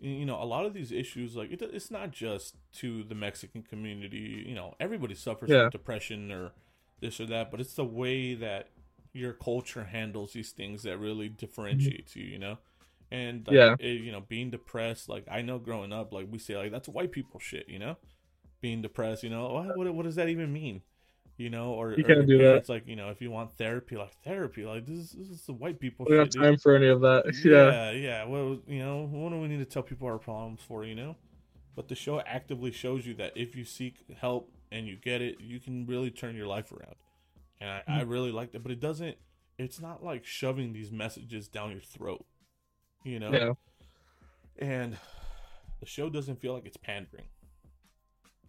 [0.00, 3.62] you know a lot of these issues like it, it's not just to the Mexican
[3.62, 5.62] community you know everybody suffers Yeah.
[5.64, 6.52] from depression or
[7.00, 8.68] this or that but it's the way that
[9.12, 12.58] your culture handles these things that really differentiates you you know
[13.10, 13.76] and like, Yeah.
[13.78, 16.88] it- you know being depressed like I know growing up like we say like that's
[16.88, 17.96] white people shit you know
[18.60, 20.82] being depressed you know what what, what does that even mean
[21.42, 22.44] you know, or, You can't do that.
[22.44, 25.42] parents, like you know, if you want therapy, like therapy, like this is this is
[25.46, 26.42] the white people We don't have dude.
[26.42, 27.24] time for any of that.
[27.44, 27.72] Yeah.
[27.72, 28.24] yeah, yeah.
[28.24, 30.84] Well, you know, what do we need to tell people our problems for?
[30.84, 31.16] You know,
[31.74, 35.40] but the show actively shows you that if you seek help and you get it,
[35.40, 36.94] you can really turn your life around.
[37.60, 38.10] And I, I mm.
[38.10, 39.16] really like that, but it doesn't.
[39.58, 42.24] It's not like shoving these messages down your throat.
[43.04, 43.52] You know, Yeah.
[44.58, 44.96] and
[45.80, 47.26] the show doesn't feel like it's pandering.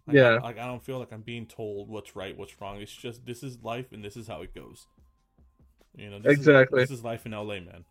[0.08, 0.40] Like, Yeah.
[0.42, 2.82] Like I don't feel like I'm being told what's right, what's wrong.
[2.82, 4.88] It's just this is life and this is how it goes.
[5.96, 6.82] You know, this Exactly.
[6.84, 7.86] Is, this is life in LA, man.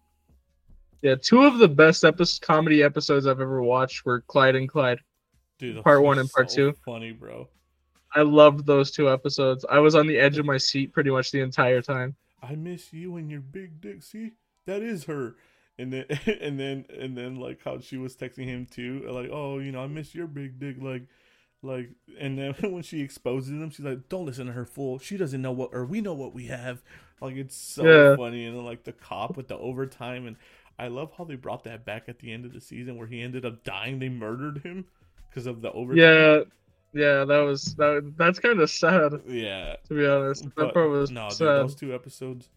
[1.03, 1.17] Yeah.
[1.21, 4.99] Two of the best episodes, comedy episodes I've ever watched were Clyde and Clyde.
[5.59, 6.77] Dude, Part one and part so two.
[6.85, 7.49] Funny, bro.
[8.15, 9.65] I loved those two episodes.
[9.71, 12.15] I was on the edge of my seat pretty much the entire time.
[12.43, 14.03] I miss you and your big dick.
[14.03, 14.33] See,
[14.67, 15.37] that is her.
[15.79, 16.05] And then,
[16.41, 19.83] and then, and then, like how she was texting him too, like, oh, you know,
[19.83, 21.07] I miss your big dick, like,
[21.63, 21.91] like.
[22.19, 24.99] And then when she exposes him, she's like, don't listen to her, fool.
[24.99, 26.83] She doesn't know what, or we know what we have.
[27.21, 28.17] Like it's so Yeah.
[28.17, 30.37] funny, and then like the cop with the overtime, and
[30.79, 33.23] I love how they brought that back at the end of the season where he
[33.23, 33.99] ended up dying.
[34.01, 34.87] They murdered him
[35.31, 35.99] because of the overtime.
[35.99, 36.41] Yeah.
[36.93, 37.25] Yeah.
[37.25, 38.15] That was that.
[38.17, 39.77] That's kind of sad yeah.
[39.89, 40.45] to be honest.
[40.45, 42.49] That But part was no, dude, those two episodes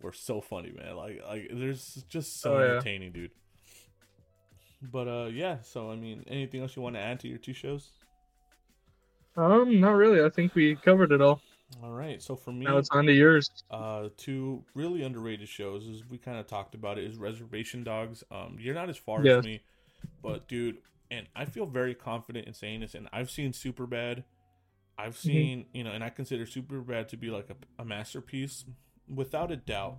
[0.00, 0.96] were so funny, man.
[0.96, 2.64] Like, like there's just so Oh, yeah.
[2.64, 3.32] entertaining, dude.
[4.82, 5.62] But uh, yeah.
[5.62, 7.90] So I mean, anything else you want to add to your two shows?
[9.36, 10.22] Um, not really.
[10.22, 11.40] I think we covered it all.
[11.82, 12.22] All right.
[12.22, 13.50] So for me, Now it's on to yours.
[13.70, 18.22] uh, two really underrated shows, as we kind of talked about it, is Reservation Dogs.
[18.30, 19.38] Um, you're not as far Yes.
[19.40, 19.60] as me,
[20.22, 20.78] but dude,
[21.10, 22.94] and I feel very confident in saying this.
[22.94, 24.24] And I've seen Superbad.
[24.98, 25.28] I've Mm-hmm.
[25.28, 28.64] seen, you know, and I consider Superbad to be like a, a masterpiece,
[29.12, 29.98] without a doubt.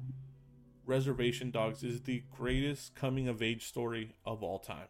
[0.85, 4.87] Reservation Dogs is the greatest coming of age story of all time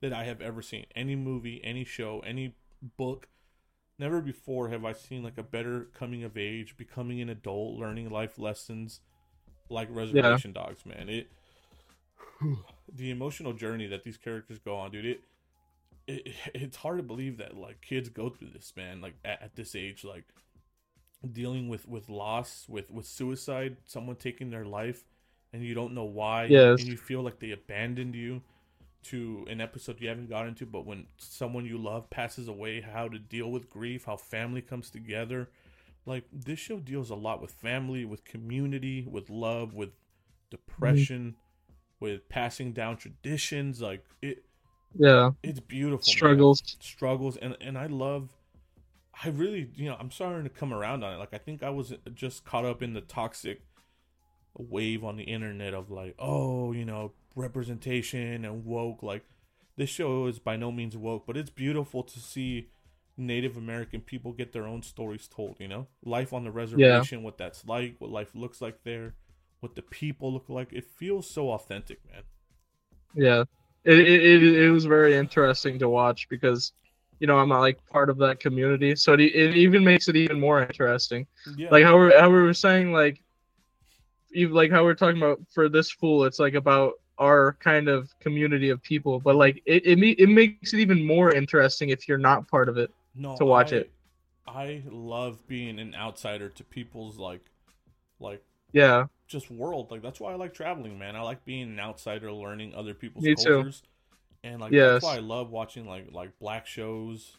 [0.00, 0.86] that I have ever seen.
[0.94, 2.54] Any movie, any show, any
[2.96, 3.28] book.
[3.98, 8.10] Never before have I seen like a better coming of age, becoming an adult, learning
[8.10, 9.00] life lessons
[9.68, 11.08] like Reservation Dogs, man.
[11.08, 11.28] It
[12.92, 15.06] the emotional journey that these characters go on, dude.
[15.06, 15.20] It,
[16.06, 19.00] it it's hard to believe that like kids go through this, man.
[19.00, 20.24] Like at, at this age, like
[21.32, 25.04] dealing with with loss, with with suicide, someone taking their life,
[25.52, 26.80] and you don't know why, Yes.
[26.80, 28.42] and you feel like they abandoned you
[29.04, 33.08] to an episode you haven't gotten to, but when someone you love passes away, how
[33.08, 35.48] to deal with grief, how family comes together.
[36.06, 39.90] Like this show deals a lot with family, with community, with love, with
[40.50, 41.36] depression,
[42.00, 43.80] with passing down traditions.
[43.80, 44.44] Like it,
[44.94, 45.30] Yeah.
[45.42, 45.98] it's beautiful.
[46.06, 46.16] man.
[46.16, 46.76] Struggles.
[46.80, 48.30] struggles, and and I love.
[49.24, 51.18] I really, you know, I'm starting to come around on it.
[51.18, 53.62] Like I think I was just caught up in the toxic
[54.58, 59.02] wave on the internet of like, oh, you know, representation and woke.
[59.02, 59.24] Like
[59.76, 62.68] this show is by no means woke, but it's beautiful to see
[63.16, 65.56] Native American people get their own stories told.
[65.60, 69.14] You know, life on the reservation, what that's like, what life looks like there,
[69.60, 70.72] what the people look like.
[70.72, 72.22] It feels so authentic, man.
[73.14, 73.44] Yeah.
[73.84, 76.72] It, it, it, it was very interesting to watch because,
[77.20, 78.96] you know, I'm not like part of that community.
[78.96, 81.26] So it, it even makes it even more interesting.
[81.56, 83.22] Yeah, Like how we, how we were saying, like,
[84.32, 88.10] even like how we're talking about for this fool, it's like about our kind of
[88.20, 92.18] community of people, but like it it, it makes it even more interesting if you're
[92.18, 93.90] not part of it no, to watch I, it.
[94.46, 97.50] I love being an outsider to people's like,
[98.20, 99.90] like Yeah, just world.
[99.90, 101.16] Like that's why I like traveling, man.
[101.16, 103.66] I like being an outsider, learning other people's Me too.
[103.66, 103.82] cultures,
[104.44, 104.80] and like Yes.
[104.80, 107.38] that's why I love watching like like black shows.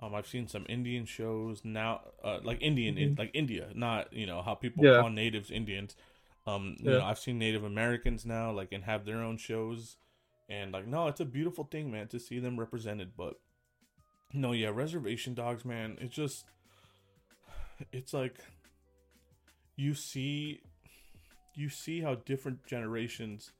[0.00, 3.18] Um, I've seen some Indian shows now, uh, like Indian, in, Mhm.
[3.18, 4.86] like India, not you know how people Yeah.
[4.86, 5.96] call natives Indians.
[6.46, 9.96] Um, you know, I've seen Native Americans now, like, and have their own shows,
[10.48, 13.12] and like, no, it's a beautiful thing, man, to see them represented.
[13.16, 13.34] But
[14.32, 16.44] no, yeah, reservation dogs, man, it's just,
[17.92, 18.36] it's like,
[19.76, 20.60] you see,
[21.54, 23.52] you see how different generations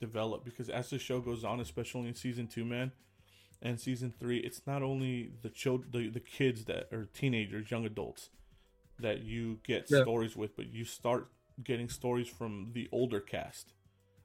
[0.00, 2.92] develop because as the show goes on, especially in season two, man,
[3.62, 7.84] and season three, it's not only the child, the, the kids that are teenagers, young
[7.84, 8.30] adults
[8.98, 10.00] that you get Yeah.
[10.02, 11.28] stories with, but you start
[11.64, 13.72] getting stories from the older cast,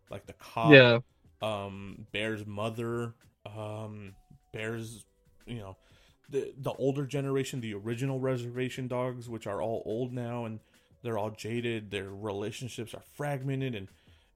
[0.09, 0.99] like the cop, yeah,
[1.41, 4.15] um, Bear's mother, um,
[4.51, 5.05] Bear's,
[5.45, 5.77] you know,
[6.29, 10.59] the the older generation, the original reservation dogs, which are all old now and
[11.05, 11.91] they're all jaded.
[11.91, 13.87] Their relationships are fragmented, and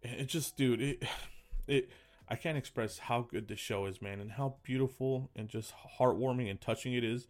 [0.04, 1.04] it just, dude, it,
[1.68, 1.90] it,
[2.30, 6.50] I can't express how good this show is, man, and how beautiful and just heartwarming
[6.50, 7.28] and touching it is.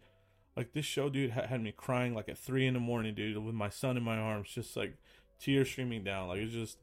[0.56, 3.54] Like this show, dude, had me crying like at three in the morning, dude, with
[3.54, 4.98] my son in my arms, just like
[5.40, 6.28] tears streaming down.
[6.28, 6.78] Like it's just,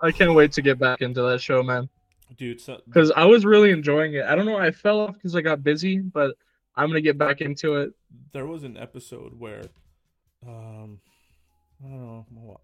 [0.00, 1.88] I can't wait to get back into that show, man.
[2.36, 4.24] dude, so, Because I was really enjoying it.
[4.24, 6.36] I don't know, I fell off because I got busy, but
[6.76, 7.92] I'm gonna get back into it.
[8.32, 9.62] there was an episode where
[10.46, 11.00] um
[11.84, 12.60] I don't know what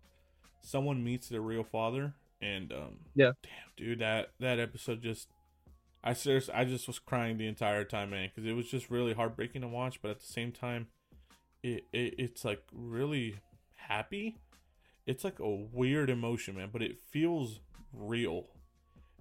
[0.62, 3.32] someone meets their real father and um Yeah.
[3.42, 5.28] damn dude that that episode just
[6.04, 9.14] I seriously I just was crying the entire time man because it was just really
[9.14, 10.88] heartbreaking to watch but at the same time
[11.62, 13.36] it, it it's like really
[13.76, 14.36] happy
[15.06, 17.60] it's like a weird emotion man but it feels
[17.92, 18.46] real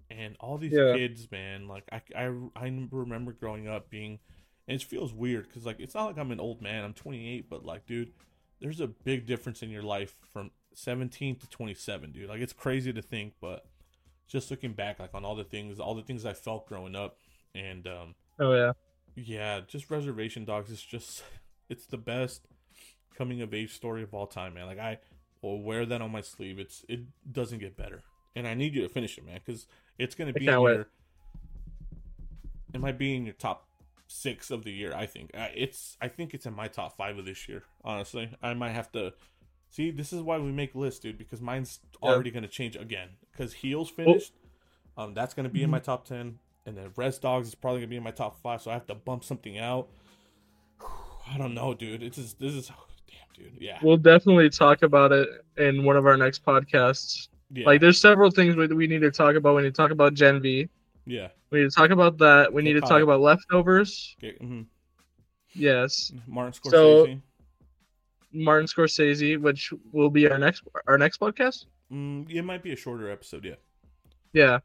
[0.09, 0.93] and all these Yeah.
[0.93, 4.19] kids man like I, I I remember growing up being
[4.67, 6.83] and it feels weird because like it's not like I'm an old man.
[6.85, 8.11] I'm 28, but like, dude,
[8.61, 12.29] there's a big difference in your life from 17 to 27, dude.
[12.29, 13.65] Like it's crazy to think, but
[14.27, 17.17] just looking back, like on all the things, all the things I felt growing up,
[17.55, 18.73] and um, Oh yeah.
[19.15, 21.23] yeah, just Reservation Dogs is just
[21.69, 22.45] it's the best
[23.15, 24.67] coming of age story of all time, man.
[24.67, 24.99] Like I
[25.41, 26.59] will wear that on my sleeve.
[26.59, 27.01] It's it
[27.31, 28.03] doesn't get better,
[28.35, 30.73] and I need you to finish it, man, because it's gonna be in can't wait.
[30.73, 30.87] your.
[32.73, 33.67] It might be in your top
[34.07, 34.93] six of the year.
[34.95, 35.97] I think it's.
[36.01, 37.63] I think it's in my top five of this year.
[37.83, 39.13] Honestly, I might have to.
[39.69, 41.17] See, this is why we make lists, dude.
[41.17, 42.09] Because mine's Yeah.
[42.09, 43.09] already gonna change again.
[43.31, 44.33] Because Heels finished.
[44.97, 47.89] Um, that's gonna be in my top ten, and then Res Dogs is probably gonna
[47.89, 48.61] be in my top five.
[48.61, 49.89] So I have to bump something out.
[51.27, 52.03] I don't know, dude.
[52.03, 52.71] It's just this is
[53.33, 53.53] dude.
[53.59, 57.27] Yeah, We'll definitely talk about it in one of our next podcasts.
[57.53, 59.55] yeah, Like, there's several things we, we need to talk about.
[59.55, 60.67] We need to talk about Gen V.
[61.05, 61.29] yeah.
[61.51, 62.53] We need to talk about that.
[62.53, 64.15] We need to talk about leftovers.
[64.23, 64.65] Okay, mhm.
[65.53, 66.71] Yes, Martin Scorsese.
[66.71, 67.21] So-
[68.33, 71.65] Martin Scorsese, which will be our next our next podcast.
[71.91, 73.43] mm, it might be a shorter episode.
[73.43, 73.55] Yeah,
[74.31, 74.59] Yeah,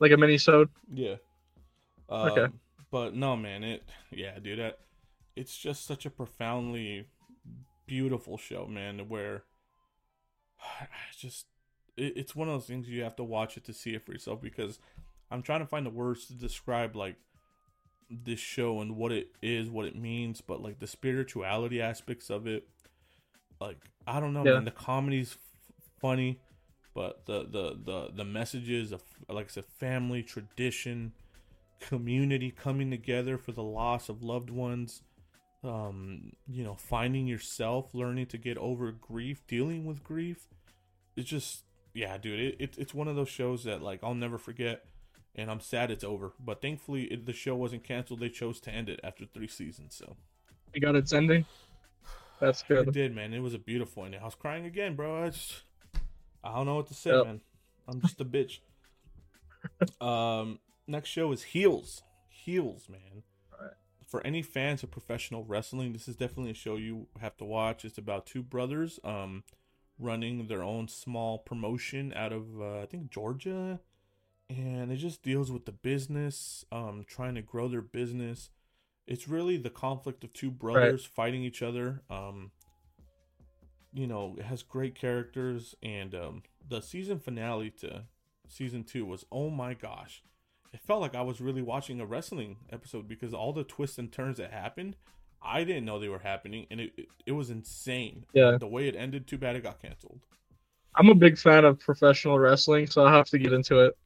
[0.00, 0.68] like a mini sode.
[0.92, 1.14] yeah.
[2.08, 2.52] Um, Okay.
[2.90, 3.62] But no, man.
[3.64, 3.84] It.
[4.10, 4.58] Yeah, dude.
[4.58, 4.80] That,
[5.36, 7.06] it's just such a profoundly
[7.86, 9.08] beautiful show, man.
[9.08, 9.44] Where
[10.80, 11.46] I just
[11.96, 14.12] it, it's one of those things you have to watch it to see it for
[14.12, 14.78] yourself because
[15.30, 17.16] I'm trying to find the words to describe like
[18.10, 22.46] this show and what it is, what it means, but like the spirituality aspects of
[22.46, 22.68] it.
[23.60, 24.54] Like I don't know, Yeah.
[24.54, 24.64] man.
[24.64, 26.40] The comedy's f- funny,
[26.94, 31.12] but the the the the messages of like I said, family tradition,
[31.80, 35.02] community coming together for the loss of loved ones.
[35.64, 40.48] Um, you know, finding yourself, learning to get over grief, dealing with grief.
[41.16, 42.40] It's just, yeah, dude.
[42.40, 44.84] It, it it's one of those shows that like I'll never forget,
[45.36, 46.32] and I'm sad it's over.
[46.40, 48.18] But thankfully, it, the show wasn't canceled.
[48.20, 49.94] They chose to end it after three seasons.
[49.94, 50.16] So
[50.74, 51.46] We got its ending.
[52.40, 52.88] That's good.
[52.88, 53.32] it did, man.
[53.32, 54.20] It was a beautiful ending.
[54.20, 55.22] I was crying again, bro.
[55.22, 55.62] I just,
[56.42, 57.24] I don't know what to say, Yep.
[57.24, 57.40] man.
[57.86, 58.58] I'm just a bitch.
[60.00, 62.02] um, next show is Heels.
[62.28, 63.22] Heels, man.
[64.12, 67.82] For any fans of professional wrestling, this is definitely a show you have to watch.
[67.86, 69.42] It's about two brothers, um,
[69.98, 73.80] running their own small promotion out of uh, I think Georgia,
[74.50, 78.50] and it just deals with the business, um, trying to grow their business.
[79.06, 82.02] It's really the conflict of two brothers fighting each other.
[82.10, 82.50] Um,
[83.94, 88.02] you know, it has great characters, and um, the season finale to
[88.46, 90.22] season two was oh my gosh,
[90.72, 94.10] it felt like I was really watching a wrestling episode because all the twists and
[94.10, 94.96] turns that happened,
[95.42, 98.24] I didn't know they were happening, and it it, it was insane.
[98.32, 98.56] Yeah.
[98.58, 99.26] the way it ended.
[99.26, 100.20] Too bad it got canceled.
[100.94, 103.96] I'm a big fan of professional wrestling, so I'll have to get into it.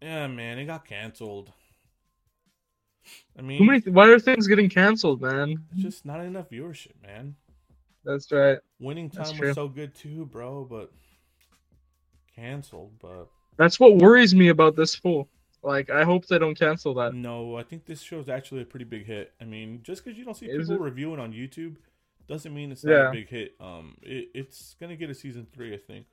[0.00, 1.52] Yeah, man, it got canceled.
[3.38, 5.56] I mean, many, why are things getting canceled, man?
[5.72, 7.36] it's just not enough viewership, man.
[8.04, 8.58] That's right.
[8.80, 9.48] Winning That's time true.
[9.48, 10.92] was so good too, bro, but
[12.34, 12.92] canceled.
[13.00, 15.28] But That's what worries me about this fool.
[15.62, 17.14] Like, I hope they don't cancel that.
[17.14, 19.32] no, I think this show's actually a pretty big hit.
[19.40, 20.86] I mean, just because you don't see Is people it?
[20.86, 21.76] reviewing on YouTube
[22.26, 23.08] doesn't mean it's not Yeah.
[23.10, 23.54] a big hit.
[23.60, 26.06] Um, it, it's gonna get a season three, I think.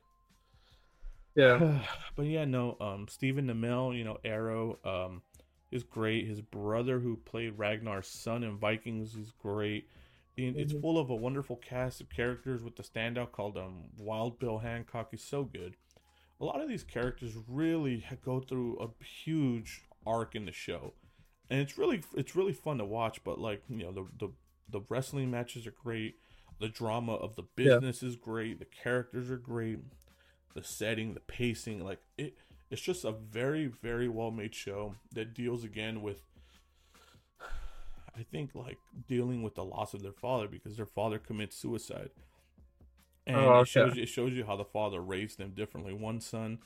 [1.34, 1.82] Yeah.
[2.16, 2.76] but yeah, no.
[2.80, 5.22] Um, Stephen Amell, you know, Arrow, um,
[5.70, 6.26] is great.
[6.26, 9.88] His brother, who played Ragnar's son in Vikings, is great.
[10.38, 10.80] And it's Mhm.
[10.80, 15.08] full of a wonderful cast of characters with the standout called um Wild Bill Hancock.
[15.10, 15.76] He's so good.
[16.40, 20.94] A lot of these characters really go through a huge arc in the show,
[21.50, 23.22] and it's really it's really fun to watch.
[23.24, 24.32] But like you know, the the
[24.68, 26.16] the wrestling matches are great.
[26.58, 27.78] The drama of the Yeah.
[27.80, 28.58] business is great.
[28.58, 29.80] The characters are great.
[30.54, 32.36] The setting, the pacing, like it,
[32.70, 36.22] it's just a very, very well made show that deals again with,
[38.16, 42.10] I think, like dealing with the loss of their father because their father commits suicide,
[43.32, 43.62] Oh, and Oh, okay.
[43.62, 45.92] it shows you, it shows you how the father raised them differently.
[45.92, 46.58] One son,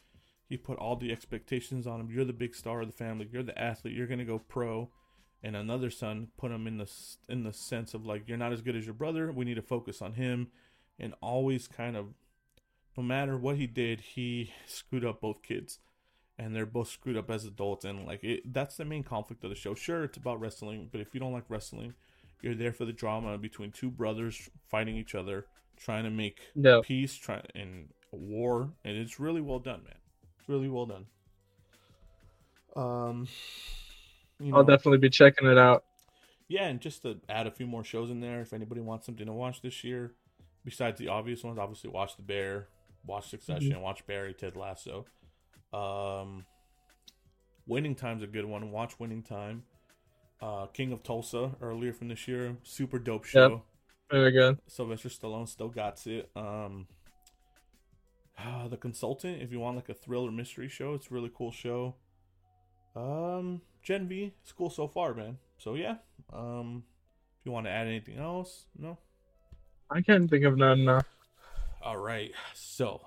[0.49, 2.11] he put all the expectations on him.
[2.11, 3.29] You're the big star of the family.
[3.31, 3.95] You're the athlete.
[3.95, 4.91] You're gonna go pro.
[5.43, 6.91] And another son put him in the
[7.29, 9.31] in the sense of like you're not as good as your brother.
[9.33, 10.49] We need to focus on him,
[10.99, 12.15] and always kind of
[12.97, 15.79] no matter what he did, he screwed up both kids,
[16.39, 17.85] and they're both screwed up as adults.
[17.85, 19.75] And like it, that's the main conflict of the show.
[19.75, 21.95] Sure, it's about wrestling, but if you don't like wrestling,
[22.43, 26.81] you're there for the drama between two brothers fighting each other, trying to make Yeah.
[26.83, 29.97] peace, try and war, and it's really well done, man.
[30.39, 31.07] It's really well done.
[32.77, 33.29] Um,
[34.41, 35.85] you I'll definitely be checking it out.
[36.49, 39.27] yeah, and just to add a few more shows in there, if anybody wants something
[39.27, 40.13] to watch this year,
[40.65, 42.69] besides the obvious ones, obviously watch The Bear,
[43.07, 45.07] watch Succession, watch Barry, Ted Lasso.
[45.73, 46.45] Um,
[47.67, 48.71] Winning Time's a good one.
[48.71, 49.65] Watch Winning Time.
[50.43, 53.63] Uh, King of Tulsa earlier from this year, super dope show.
[54.11, 54.59] Very good.
[54.67, 56.31] Sylvester Stallone still got it.
[56.37, 56.87] Um,
[58.39, 61.51] uh, the Consultant, if you want like a thriller mystery show, it's a really cool
[61.51, 61.95] show.
[62.97, 65.39] Um, Gen V, it's cool so far, man.
[65.59, 65.97] So yeah.
[66.33, 66.85] Um,
[67.41, 68.99] if you want to add anything else, no.
[69.91, 71.03] I can't think of none.
[71.83, 73.03] All right, so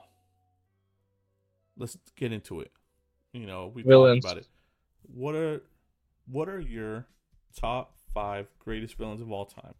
[1.77, 2.71] let's get into it.
[3.33, 4.47] You know, we talked about it.
[5.03, 5.61] What are
[6.27, 7.07] what are your
[7.55, 9.73] top five greatest villains of all time?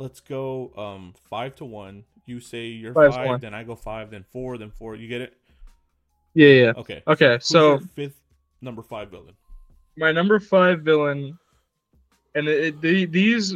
[0.00, 2.04] Let's go um five to one.
[2.24, 4.96] You say you're Five five, then I go five, then four, then four.
[4.96, 5.34] You get it?
[6.32, 6.72] yeah, yeah.
[6.76, 7.02] Okay.
[7.06, 8.18] Okay, Who's so fifth
[8.62, 9.34] number five villain?
[9.98, 11.38] my number five villain,
[12.34, 13.54] and it, it, the, these,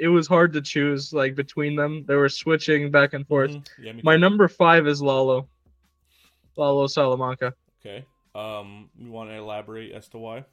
[0.00, 2.04] it was hard to choose like between them.
[2.06, 3.50] They were switching back and forth.
[3.50, 3.66] Mhm.
[3.82, 5.48] Yeah, My number five is Lalo.
[6.56, 7.54] Lalo Salamanca.
[7.80, 8.04] Okay.
[8.36, 10.44] Um, you want to elaborate as to why?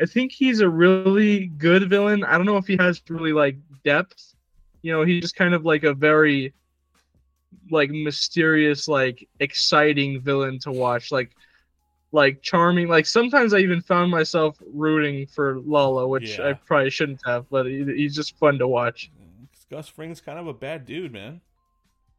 [0.00, 2.24] I think he's a really good villain.
[2.24, 4.34] I don't know if he has really like depth.
[4.82, 6.54] You know, he's just kind of like a very
[7.70, 11.10] like mysterious, like exciting villain to watch.
[11.10, 11.32] Like
[12.12, 12.88] like charming.
[12.88, 17.66] Like sometimes I even found myself rooting for Lalo, which I probably shouldn't have, but
[17.66, 19.10] he, he's just fun to watch.
[19.20, 21.40] Mm, Gus Fring's kind of a bad dude, man.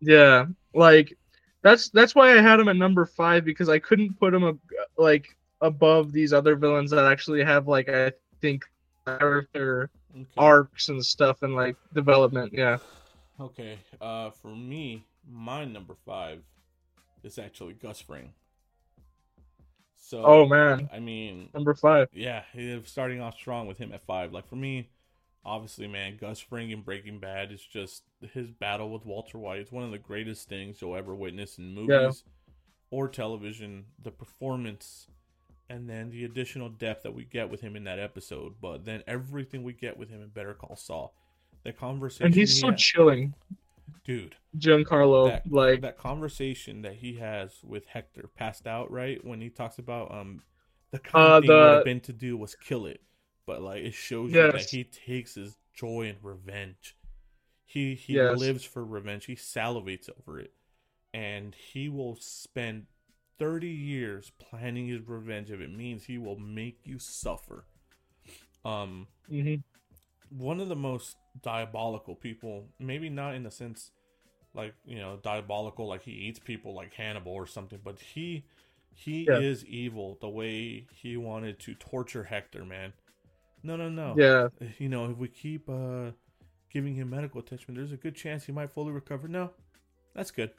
[0.01, 1.17] Yeah, like
[1.61, 4.59] that's that's why I had him at number five because I couldn't put him ab-
[4.97, 8.65] like above these other villains that actually have like I think
[9.05, 10.25] character Okay.
[10.37, 12.51] arcs and stuff and like development.
[12.51, 12.77] Yeah.
[13.39, 13.77] Okay.
[14.01, 16.41] Uh, for me, my number five
[17.23, 18.33] is actually Gus Fring.
[19.97, 22.07] So, Oh man, I mean, number five.
[22.11, 22.41] yeah,
[22.85, 24.33] starting off strong with him at five.
[24.33, 24.89] Like for me,
[25.45, 29.59] obviously, man, Gus Fring in Breaking Bad is just his battle with Walter White.
[29.59, 32.23] It's one of the greatest things you'll ever witness in movies
[32.89, 33.85] or television.
[34.01, 35.07] The performance,
[35.69, 38.55] and then the additional depth that we get with him in that episode.
[38.61, 41.13] But then everything we get with him in Better Call Saul,
[41.63, 43.33] the conversation, And he's he so had- chilling,
[44.03, 44.35] dude.
[44.57, 45.29] Giancarlo.
[45.29, 49.77] that like that conversation that he has with Hector passed out right when he talks
[49.77, 50.41] about um
[50.91, 53.01] the kind Uh, thing would the- have been to do was kill it,
[53.45, 56.95] but like it shows you that he takes his joy in revenge.
[57.65, 58.39] He he Yes.
[58.39, 59.25] lives for revenge.
[59.25, 60.51] He salivates over it,
[61.13, 62.87] and he will spend
[63.39, 67.65] thirty years planning his revenge if it means he will make you suffer.
[68.65, 69.61] Um, mhm.
[70.29, 73.91] one of the most diabolical people maybe not in the sense
[74.53, 78.45] like you know diabolical like he eats people like hannibal or something but he
[78.93, 79.43] he Yeah.
[79.43, 82.93] is evil the way he wanted to torture hector man
[83.63, 86.11] no no no yeah, you know if we keep uh
[86.71, 89.51] giving him medical attention there's a good chance he might fully recover no
[90.15, 90.51] that's good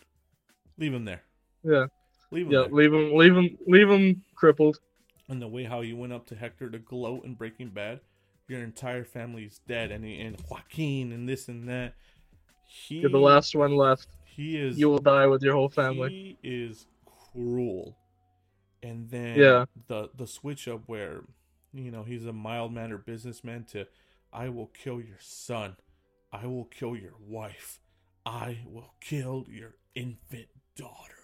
[0.78, 1.22] Leave him there.
[1.62, 1.86] Yeah.
[2.30, 2.70] Leave him Yeah, there.
[2.70, 4.78] leave him, leave him, leave him crippled.
[5.28, 8.00] And the way how you went up to Hector to gloat in Breaking Bad,
[8.48, 11.94] your entire family is dead, and and Joaquin and this and that.
[12.66, 14.08] He, You're the last one left.
[14.24, 14.78] He is.
[14.78, 16.36] You will die with your whole family.
[16.42, 16.86] He is
[17.32, 17.96] cruel.
[18.82, 19.64] And then Yeah.
[19.88, 21.22] the the switch up where,
[21.72, 23.86] you know, he's a mild mannered businessman to,
[24.32, 25.76] I will kill your son,
[26.32, 27.78] I will kill your wife,
[28.24, 31.19] I will kill your infant daughter.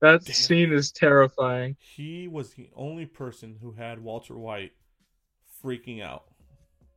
[0.00, 0.34] That Damn.
[0.34, 1.76] scene is terrifying.
[1.78, 4.72] He was the only person who had Walter White
[5.62, 6.24] freaking out.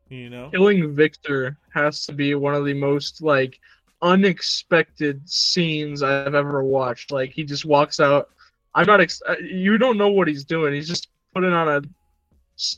[0.09, 0.49] You know?
[0.51, 3.59] Killing Victor has to be one of the most like
[4.01, 7.11] unexpected scenes I've ever watched.
[7.11, 8.29] Like he just walks out.
[8.75, 9.01] I'm not.
[9.01, 10.73] Ex- uh, you don't know what he's doing.
[10.73, 11.81] He's just putting on a.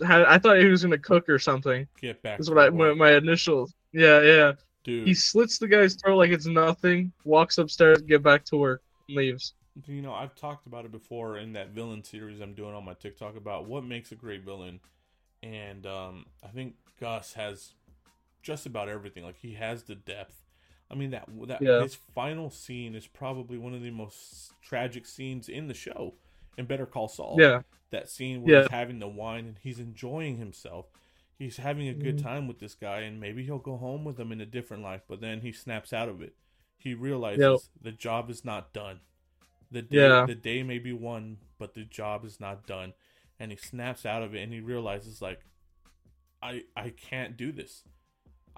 [0.05, 1.87] I thought he was gonna cook or something.
[2.01, 2.37] Get back.
[2.37, 3.69] That's what I my, my initial.
[3.91, 4.51] Yeah, yeah.
[4.83, 5.07] Dude.
[5.07, 7.11] He slits the guy's throat like it's nothing.
[7.23, 9.53] Walks upstairs, get back to work, and leaves.
[9.85, 12.93] You know i've talked about it before in that villain series i'm doing on my
[12.93, 14.79] tiktok about what makes a great villain
[15.43, 17.73] and um, i think gus has
[18.41, 20.43] just about everything like he has the depth
[20.89, 21.71] i mean that that Yeah.
[21.75, 26.13] his final scene is probably one of the most tragic scenes in the show
[26.57, 27.61] in better call saul Yeah,
[27.91, 28.61] that scene where Yeah.
[28.61, 30.85] he's having the wine and he's enjoying himself
[31.37, 32.23] he's having a good Mhm.
[32.23, 35.01] time with this guy and maybe he'll go home with him in a different life
[35.07, 36.35] but then he snaps out of it
[36.77, 37.61] he realizes Yep.
[37.81, 38.99] the job is not done
[39.71, 40.25] the day Yeah.
[40.25, 42.93] the day may be won but the job is not done
[43.39, 45.39] and he snaps out of it and he realizes like
[46.41, 47.83] i i can't do this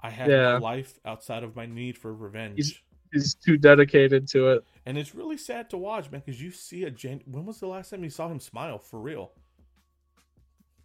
[0.00, 0.52] i have Yeah.
[0.52, 2.82] no life outside of my need for revenge He's-
[3.12, 4.64] he's too dedicated to it.
[4.84, 7.66] and it's really sad to watch man because you see a gen when was the
[7.66, 9.32] last time you saw him smile for real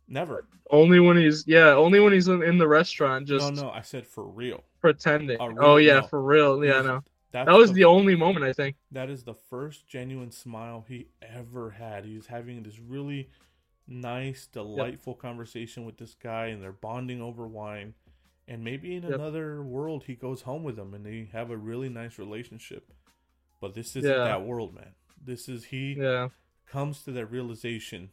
[0.08, 3.70] never Only when he's yeah, only when he's in, in the restaurant, just no, no,
[3.72, 4.64] I said for real.
[4.82, 5.38] pretending.
[5.40, 6.08] Oh, real- oh yeah, no.
[6.08, 6.64] for real.
[6.64, 7.04] Yeah, no.
[7.34, 8.76] That's That was the only moment I think.
[8.92, 12.06] that is the first genuine smile he ever had.
[12.06, 13.30] He was having this really
[13.88, 17.96] nice, delightful conversation with this guy, and they're bonding over wine.
[18.48, 19.22] And maybe in Yep.
[19.22, 22.92] another world, he goes home with them, and they have a really nice relationship.
[23.62, 24.24] But this isn't Yeah.
[24.24, 24.96] that world, man.
[25.24, 26.30] This is he Yeah,
[26.68, 28.12] comes to that realization,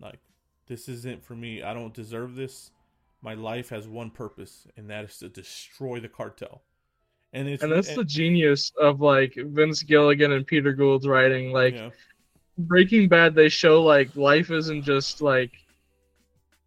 [0.00, 0.20] like
[0.66, 1.62] this isn't for me.
[1.62, 2.70] I don't deserve this.
[3.22, 6.62] My life has one purpose, and that is to destroy the cartel.
[7.32, 11.52] And it's and that's and- the genius of like Vince Gilligan and Peter Gould's writing.
[11.52, 11.90] Like yeah.
[12.58, 15.52] Breaking Bad, they show like life isn't just like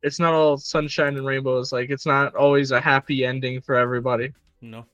[0.02, 1.72] it's not all sunshine and rainbows.
[1.72, 4.34] Like it's not always a happy ending for everybody.
[4.62, 4.86] No.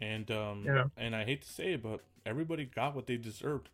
[0.00, 0.84] And um Yeah.
[0.96, 3.68] and I hate to say it, but everybody got what they deserved.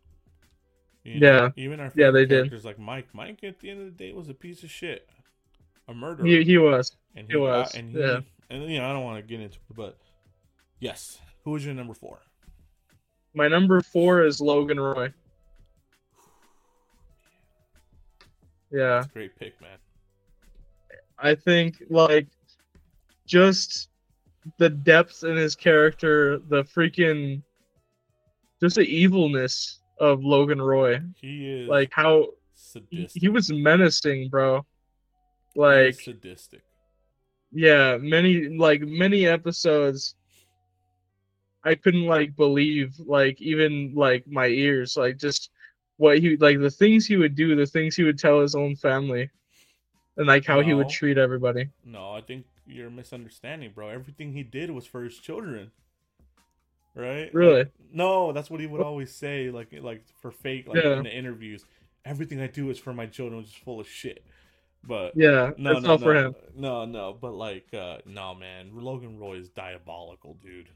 [1.03, 1.49] You Yeah.
[1.55, 2.49] Even our Yeah, they did.
[2.49, 3.07] characters like Mike.
[3.13, 5.07] Mike at the end of the day was a piece of shit.
[5.87, 6.25] A murderer.
[6.25, 6.95] He he was.
[7.15, 8.19] and he got- was, and he, yeah.
[8.49, 9.97] and you know, I don't want to get into it, but
[10.79, 11.21] yes.
[11.47, 12.19] Who was your number four?
[13.33, 15.13] My number four is Logan Roy.
[18.69, 19.05] Yeah.
[19.13, 19.77] Great pick, man.
[21.17, 22.27] I think like
[23.25, 23.87] just
[24.57, 27.41] the depth in his character, the freaking
[28.61, 30.99] just the evilness of Logan Roy.
[31.15, 33.21] He is Like how he, sadistic.
[33.21, 34.65] he was menacing, bro.
[35.55, 36.63] Like sadistic.
[37.53, 40.15] yeah, many like many episodes
[41.67, 45.51] I couldn't like believe like even like my ears like just
[45.97, 48.75] what he like the things he would do, the things he would tell his own
[48.75, 49.29] family
[50.15, 51.69] and like how he would treat everybody.
[51.83, 53.89] No, I think you're misunderstanding, bro.
[53.89, 55.71] Everything he did was for his children.
[56.95, 57.31] Right?
[57.33, 57.59] Really?
[57.59, 60.97] Like, no, that's what he would always say, like like for fake, like Yeah.
[60.97, 61.65] in the interviews.
[62.05, 64.23] Everything I do is for my children, which is full of shit.
[64.83, 66.35] But Yeah, no, that's no, all no, for him.
[66.55, 70.69] No, no, but like, uh, no, man, Logan Roy is diabolical, dude.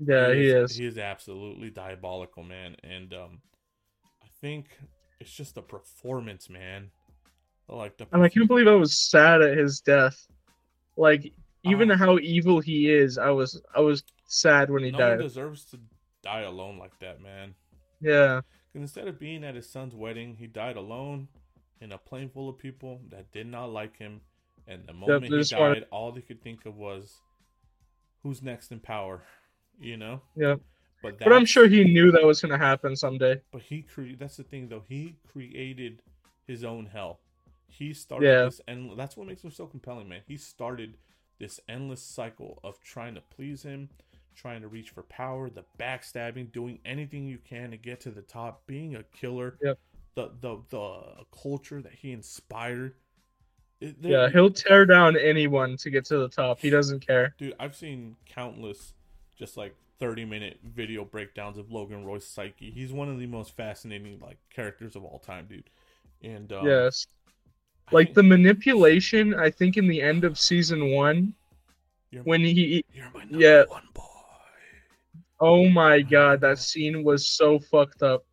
[0.00, 0.76] Yeah, he is.
[0.76, 2.76] He is absolutely diabolical, man.
[2.82, 3.42] And um,
[4.22, 4.66] I think
[5.20, 6.90] it's just the performance, man.
[7.68, 10.26] Like the And I can't believe I was sad at his death.
[10.96, 11.32] Like
[11.62, 11.96] even Oh.
[11.96, 15.18] how evil he is, I was I was sad when he no died.
[15.20, 15.78] deserves to
[16.22, 17.54] die alone like that, man.
[18.00, 18.40] Yeah,
[18.74, 21.28] instead of being at his son's wedding, he died alone
[21.80, 24.20] in a plane full of people that did not like him.
[24.66, 27.20] And the moment they he died, all they could think of was,
[28.22, 29.22] "Who's next in power?"
[29.80, 30.20] You know.
[30.36, 30.56] yeah.
[31.02, 33.40] But But I'm sure he knew that was gonna happen someday.
[33.52, 34.18] But he created.
[34.18, 34.84] That's the thing though.
[34.86, 36.02] He created
[36.46, 37.20] his own hell.
[37.68, 38.44] He started Yeah.
[38.44, 40.20] this and that's what makes him so compelling, man.
[40.28, 40.98] He started
[41.38, 43.88] this endless cycle of trying to please him,
[44.34, 48.20] trying to reach for power, the backstabbing, doing anything you can to get to the
[48.22, 49.56] top, being a killer.
[49.62, 49.78] Yep.
[50.16, 52.94] The the the culture that he inspired.
[53.80, 56.58] It- Yeah, he'll tear down anyone to get to the top.
[56.60, 57.34] He doesn't care.
[57.38, 58.92] dude i've seen countless
[59.40, 62.70] just like 30 minute video breakdowns of Logan Roy's psyche.
[62.70, 65.68] He's one of the most fascinating like characters of all time, dude.
[66.22, 67.06] And um, yes,
[67.90, 69.34] like think- the manipulation.
[69.34, 71.34] I think in the end of season one,
[72.10, 73.64] You're- when he, you're my number yeah.
[73.66, 74.02] one boy.
[75.40, 78.24] oh my god, that scene was so fucked up.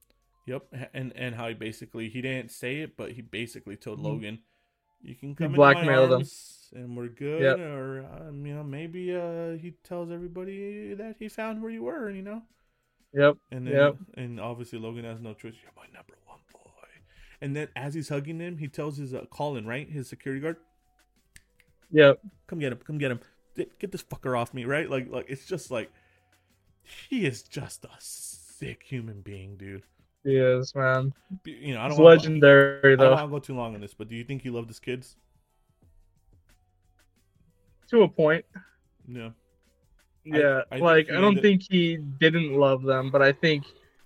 [0.45, 4.03] Yep, and and how he basically he didn't say it, but he basically told Mhm.
[4.03, 4.39] Logan,
[5.01, 7.59] "You can come into blackmailed my and we're good." Yep.
[7.59, 12.09] Or um, you know, maybe uh, he tells everybody that he found where you were,
[12.09, 12.41] you know.
[13.13, 13.37] Yep.
[13.51, 13.95] And then, Yep.
[14.15, 15.55] and obviously Logan has no choice.
[15.61, 16.87] You're my number one boy.
[17.41, 20.57] And then as he's hugging him, he tells his uh, Colin, right, his security guard,
[21.91, 22.19] Yep.
[22.47, 23.19] "Come get him, come get him,
[23.55, 24.89] get get this fucker off me!" Right?
[24.89, 25.91] Like, like it's just like
[27.09, 29.83] he is just a sick human being, dude.
[30.27, 31.13] He is, man.
[31.45, 33.79] You know, I He's don't want legendary I don't want to go too long on
[33.79, 35.15] this, but do you think he loved his kids?
[37.89, 38.43] to a point.
[38.53, 39.31] I-
[40.25, 43.63] Yeah, I think like I don't think he didn't love them, but I think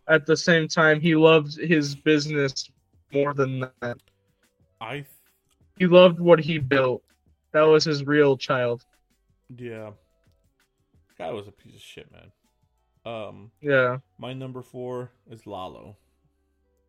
[0.07, 2.69] at the same time he loved his business
[3.11, 3.97] more than that.
[4.79, 5.07] I, th-
[5.79, 7.01] He loved what he built.
[7.53, 8.85] That was his real child.
[9.57, 9.89] yeah.
[11.17, 12.31] Guy was a piece of shit, man.
[13.05, 13.97] Um, Yeah.
[14.19, 15.97] my number four is Lalo.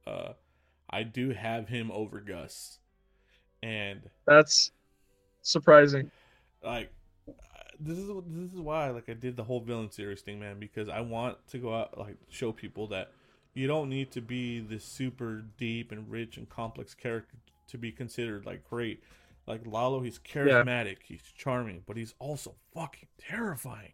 [0.06, 0.32] Uh,
[0.90, 2.78] I do have him over Gus,
[3.62, 4.70] and That's
[5.42, 6.10] surprising.
[6.62, 6.90] like
[7.28, 7.32] uh,
[7.80, 10.88] this is this is why like I did the whole villain series thing, man, because
[10.88, 13.12] I want to go out like show people that
[13.54, 17.36] you don't need to be this super deep and rich and complex character
[17.68, 19.02] to be considered like great.
[19.46, 23.92] Like Lalo, he's charismatic, he's charming, but he's also fucking terrifying.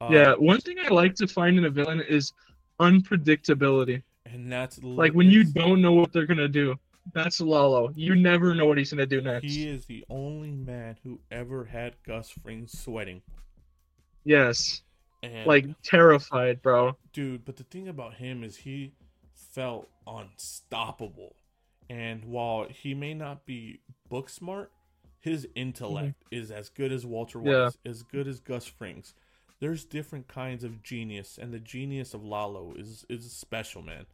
[0.00, 2.32] Um, yeah, one thing I like to find in a villain is
[2.80, 4.02] unpredictability.
[4.32, 6.74] And that's Like when you don't know what they're gonna do.
[7.14, 7.92] That's Lalo.
[7.94, 9.44] You never know what he's gonna do next.
[9.46, 13.22] He is the only man who ever had Gus Fring sweating.
[14.24, 14.82] Yes.
[15.22, 16.96] And Like terrified, bro.
[17.12, 18.92] dude, but the thing about him is he
[19.34, 21.36] felt unstoppable.
[21.88, 24.72] And while he may not be book smart,
[25.20, 27.48] his intellect is as good as Walter Mm-hmm.
[27.48, 27.70] Yeah.
[27.90, 29.14] As good as Gus Fring's.
[29.60, 34.06] There's different kinds of genius, and the genius of Lalo is is special, man.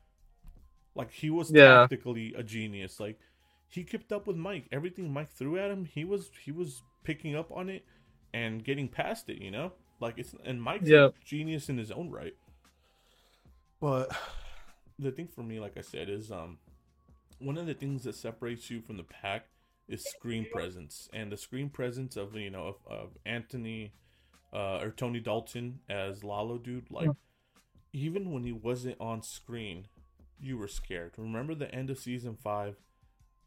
[0.95, 1.80] Like he was Yeah.
[1.80, 3.01] tactically a genius.
[3.01, 3.18] Like
[3.68, 4.66] he kept up with Mike.
[4.72, 7.84] Everything Mike threw at him, he was he was picking up on it
[8.34, 9.40] and getting past it.
[9.40, 11.07] You know, like it's and Mike's Yeah.
[11.07, 12.34] a genius in his own right.
[13.80, 14.14] But
[14.99, 16.59] the thing for me, like I said, is um
[17.38, 19.47] one of the things that separates you from the pack
[19.88, 23.93] is screen presence, and the screen presence of you know of, of Anthony
[24.53, 26.90] uh, or Tony Dalton as Lalo, dude.
[26.90, 27.11] Like
[27.93, 29.86] even when he wasn't on screen,
[30.41, 31.12] you were scared.
[31.16, 32.76] Remember the end of season five,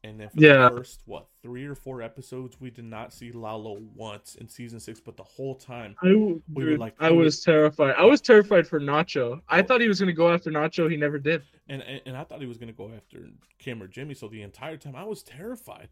[0.04, 0.70] and then for Yeah.
[0.70, 4.80] the first what three or four episodes, we did not see Lalo once in season
[4.80, 6.16] six, but the whole time I, We
[6.54, 7.96] were dude, like- I was terrified.
[7.98, 9.42] I was terrified for Nacho.
[9.50, 10.90] I thought he was gonna go after Nacho.
[10.90, 11.44] He never did.
[11.68, 13.28] and, and and I thought he was gonna go after
[13.58, 14.14] Kim or Jimmy.
[14.14, 15.90] So the entire time I was terrified.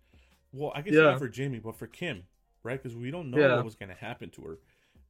[0.52, 1.02] Well, I guess Yeah.
[1.04, 2.24] not for Jimmy, but for Kim,
[2.62, 2.82] right?
[2.82, 3.56] Because we don't know Yeah.
[3.56, 4.60] what was gonna happen to her,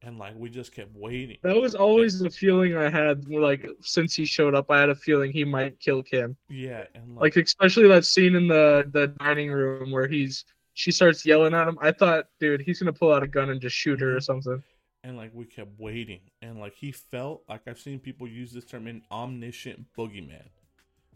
[0.03, 1.37] and like we just kept waiting.
[1.43, 3.27] That was always the feeling I had.
[3.29, 6.35] Like since he showed up, I had a feeling he might kill Kim.
[6.49, 10.45] Yeah, and Like especially that scene in the the dining room where he's
[10.75, 11.77] she starts yelling at him.
[11.81, 14.23] I thought, dude, he's gonna pull out a gun and just shoot her or Mhm.
[14.23, 14.63] something.
[15.05, 18.63] and like we kept waiting, and like he felt like I've seen people use this
[18.63, 20.47] term, an omniscient boogeyman,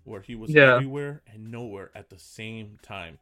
[0.03, 0.75] where he was Yeah.
[0.75, 3.17] everywhere and nowhere at the same time,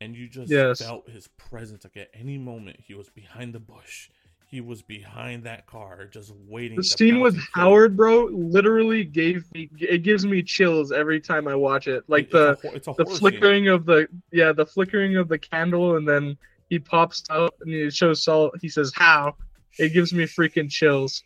[0.00, 0.80] and you just Yes.
[0.80, 1.84] felt his presence.
[1.84, 4.08] Like at any moment, he was behind the bush.
[4.56, 6.78] He was behind that car, just waiting.
[6.78, 7.38] The scene with.
[7.52, 12.04] Howard, bro, literally gave me it gives me chills every time I watch it.
[12.08, 13.18] Like It- the it's a, it's a the horror scene.
[13.18, 16.38] flickering of the yeah the flickering of the candle and then
[16.70, 19.36] he pops out and he shows Saul he says how
[19.78, 21.22] it gives me freaking chills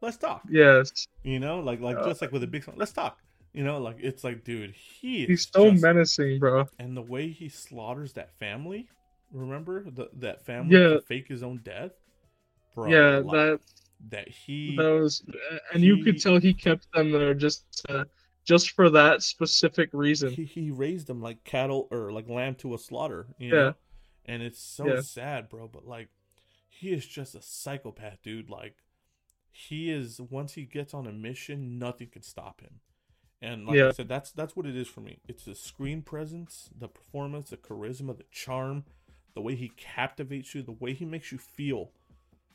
[0.00, 0.42] Let's talk.
[0.48, 0.92] yes
[1.24, 2.74] You know, like like Uh, just like with a big song.
[2.76, 3.18] Let's talk.
[3.52, 7.30] You know, like it's like, dude, he he's so just- menacing bro and the way
[7.30, 8.86] he slaughters that family.
[9.32, 10.88] Remember the that family Yeah.
[10.90, 11.90] to fake his own death.
[12.78, 13.60] Bro, yeah like, that
[14.10, 15.24] that he that was
[15.72, 18.04] and you could tell he kept them there just uh,
[18.46, 22.74] just for that specific reason he, he raised them like cattle or like lamb to
[22.74, 23.28] a slaughter.
[23.38, 23.56] You Yeah.
[23.56, 23.76] know,
[24.26, 24.96] and it's so Yeah.
[24.96, 25.68] sad, bro.
[25.68, 26.08] But like,
[26.68, 28.50] he is just a psychopath, dude.
[28.50, 28.76] Like,
[29.52, 32.80] he is once he gets on a mission, nothing can stop him.
[33.42, 35.20] And like I said, that's that's what it is for me.
[35.28, 38.84] It's the screen presence, the performance, the charisma, the charm,
[39.34, 41.92] the way he captivates you, the way he makes you feel.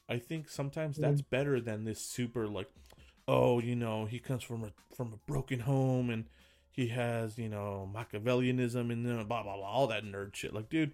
[0.10, 2.70] I think sometimes that's better than this super like,
[3.28, 6.26] oh, you know, he comes from a from a broken home and
[6.72, 10.54] he has you know Machiavellianism and then blah blah blah all that nerd shit.
[10.54, 10.92] Like, dude,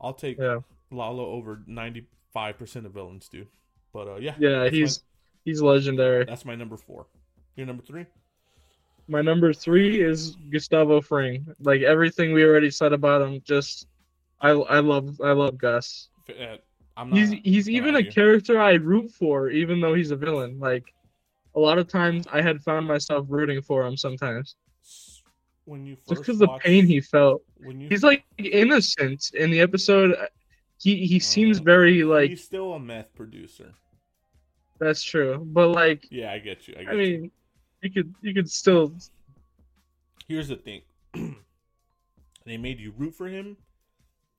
[0.00, 0.60] I'll take yeah
[0.90, 3.48] Lalo over ninety five percent of villains, dude.
[3.92, 5.02] But uh, yeah, yeah he's
[5.44, 6.24] He's legendary.
[6.24, 7.06] That's my number four.
[7.56, 8.06] Your number three?
[9.08, 11.46] My number three is Gustavo Fring.
[11.60, 13.86] Like everything we already said about him, just
[14.40, 16.08] I I love I love Gus.
[16.28, 16.56] Uh,
[16.96, 18.10] I'm not, He's he's gonna even a argue.
[18.12, 20.58] character I root for, even though he's a villain.
[20.58, 20.92] Like
[21.54, 24.56] a lot of times, I had found myself rooting for him sometimes,
[25.64, 27.42] when you first just because the pain he felt.
[27.56, 30.16] when you He's like innocent in the episode.
[30.78, 33.74] He he seems Uh, very like he's still a meth producer.
[34.78, 36.74] that's true, but like Yeah, I get you.
[36.78, 36.98] I, get I you.
[36.98, 37.30] mean,
[37.82, 38.92] you could you could still
[40.26, 40.80] here's the thing
[42.46, 43.56] they made you root for him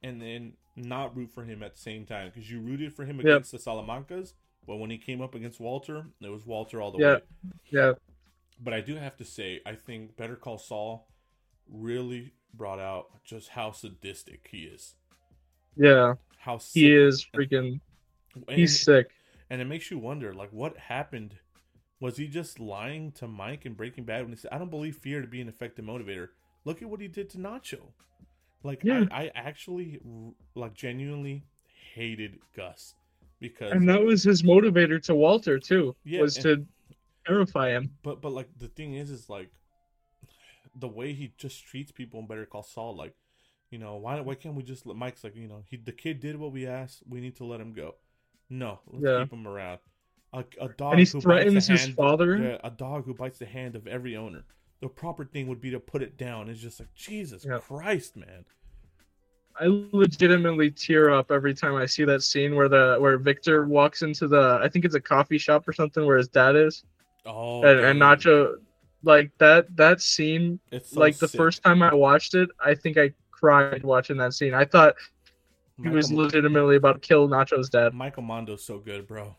[0.04, 3.18] and then not root for him at the same time because you rooted for him
[3.18, 3.26] Yep.
[3.26, 4.34] against the salamancas
[4.68, 7.14] but when he came up against walter it was walter all the Yeah.
[7.16, 7.22] way.
[7.70, 7.94] Yeah
[8.64, 11.08] but i do have to say i think better call saul
[11.70, 14.96] really brought out just how sadistic he is.
[15.78, 16.16] Yeah.
[16.38, 17.80] How he is freaking
[18.48, 19.12] and, he's sick.
[19.50, 21.36] and it makes you wonder like what happened?
[22.02, 24.96] Was he just lying to mike in breaking bad when he said i don't believe
[24.98, 26.30] fear to be an effective motivator.
[26.66, 27.80] Look at what he did to nacho
[28.64, 29.06] like Yeah.
[29.12, 30.00] I, I actually
[30.56, 31.44] like genuinely
[31.94, 32.96] hated gus
[33.40, 35.96] because And that was his motivator to Walter too.
[36.04, 36.66] Yeah, was and- to
[37.26, 37.92] terrify him.
[38.04, 39.50] but but like the thing is is like
[40.80, 43.14] the way he just treats people in better call saul like
[43.70, 46.20] you know why why can't we just let mike's like you know he the kid
[46.20, 47.96] did what we asked we need to let him go
[48.50, 49.24] no let's Yeah.
[49.24, 49.80] keep him around
[50.34, 52.38] a, a dog And he who threatens his hand- father.
[52.38, 54.46] Yeah, a dog who bites the hand of every owner.
[54.82, 56.50] The proper thing would be to put it down.
[56.50, 57.60] It's just like Jesus Yeah.
[57.60, 58.46] Christ, man.
[59.60, 64.02] I legitimately tear up every time I see that scene where the where Victor walks
[64.02, 66.84] into the I think it's a coffee shop or something where his dad is
[67.26, 68.02] Oh, and, and.
[68.02, 68.56] Nacho
[69.04, 72.98] like that that scene It's so like the first time I watched it I think
[72.98, 74.54] I cried watching that scene.
[74.54, 74.96] I thought
[75.84, 77.94] he was legitimately about to kill Nacho's dad.
[77.94, 79.36] Michael Mando's so good, bro.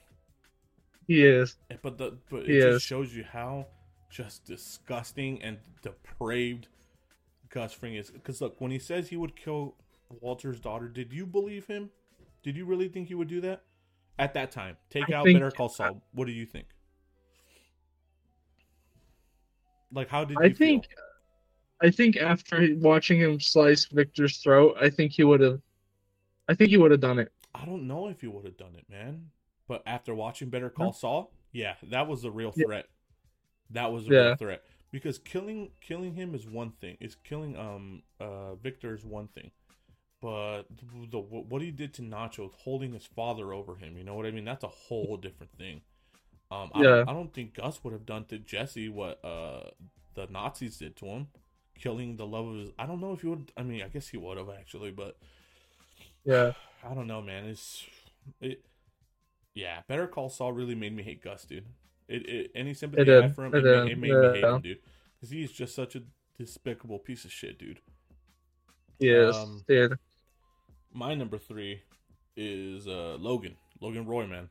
[1.07, 1.57] He is.
[1.71, 2.83] Eh, but the but it He just is.
[2.83, 3.67] shows you how
[4.13, 6.69] just disgusting and depraved
[7.49, 8.11] Gus Fring is.
[8.11, 9.75] Because look, when he says he would kill
[10.21, 11.91] Walter's daughter, did you believe him?
[12.43, 13.63] Did you really think he would do that
[14.19, 14.77] at that time?
[14.91, 16.03] Take I out think- Better Call Saul.
[16.13, 16.67] What do you think?
[19.93, 20.57] Like, how did you I feel?
[20.57, 20.89] think
[21.83, 25.61] I think after watching him slice Victor's throat, I think he would have
[26.49, 27.33] I think he would have done it.
[27.55, 29.31] I don't know if he would have done it, man.
[29.69, 32.83] But after watching Better Call Saul, yeah, that was the real Yeah.
[33.73, 34.15] That was a Yeah.
[34.15, 36.97] real threat because killing killing him is one thing.
[37.01, 39.51] Is killing um uh Victor is one thing,
[40.21, 44.15] but the, the what he did to Nacho, holding his father over him, you know
[44.15, 44.45] what I mean?
[44.45, 45.83] That's a whole different thing.
[46.51, 47.05] Um, I, Yeah.
[47.07, 49.71] don't, I don't think Gus would have done to Jesse what uh
[50.15, 51.29] the Nazis did to him,
[51.79, 52.71] killing the love of his.
[52.79, 53.53] I don't know if he would.
[53.57, 55.19] I mean, I guess he would have actually, but
[56.25, 56.53] Yeah.
[56.83, 57.45] I don't know, man.
[57.47, 57.87] It's
[58.41, 58.65] it.
[59.55, 61.67] Yeah, Better Call Saul really made me hate Gus, dude.
[62.09, 63.23] It, it any sympathy It I did.
[63.23, 63.89] had for him, It it, did.
[63.93, 64.79] it made me hate him, dude.
[65.15, 66.03] Because he's just such a
[66.39, 67.81] despicable piece of shit, dude.
[68.99, 69.35] He is.
[69.37, 69.99] Um, dude.
[70.93, 71.83] My number three
[72.37, 73.57] is uh, Logan.
[73.81, 74.49] Logan Roy, man.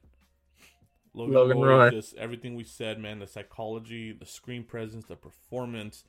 [1.14, 1.90] Logan, Logan Roy, Roy.
[1.92, 3.20] just everything we said, man.
[3.20, 6.06] The psychology, the screen presence, the performance,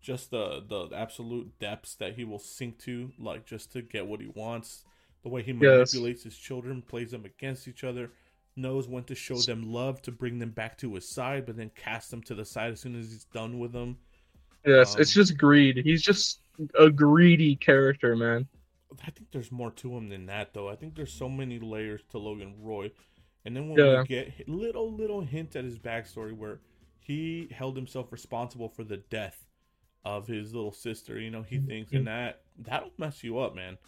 [0.00, 4.20] just the the absolute depths that he will sink to, like just to get what
[4.20, 4.84] he wants.
[5.22, 5.92] The way he Yes.
[5.92, 8.10] manipulates his children, plays them against each other,
[8.58, 11.70] knows when to show them love to bring them back to his side, but then
[11.74, 13.96] cast them to the side as soon as he's done with them.
[14.66, 15.76] Yes, it's um, just greed.
[15.84, 16.40] He's just
[16.78, 18.46] a greedy character, man.
[19.06, 20.68] I think there's more to him than that, though.
[20.68, 22.90] I think there's so many layers to Logan Roy,
[23.44, 24.00] and then when Yeah.
[24.00, 26.60] we get little little hints at his backstory, where
[27.00, 29.46] he held himself responsible for the death
[30.04, 33.78] of his little sister, you know, he thinks, and that that'll mess you up, man.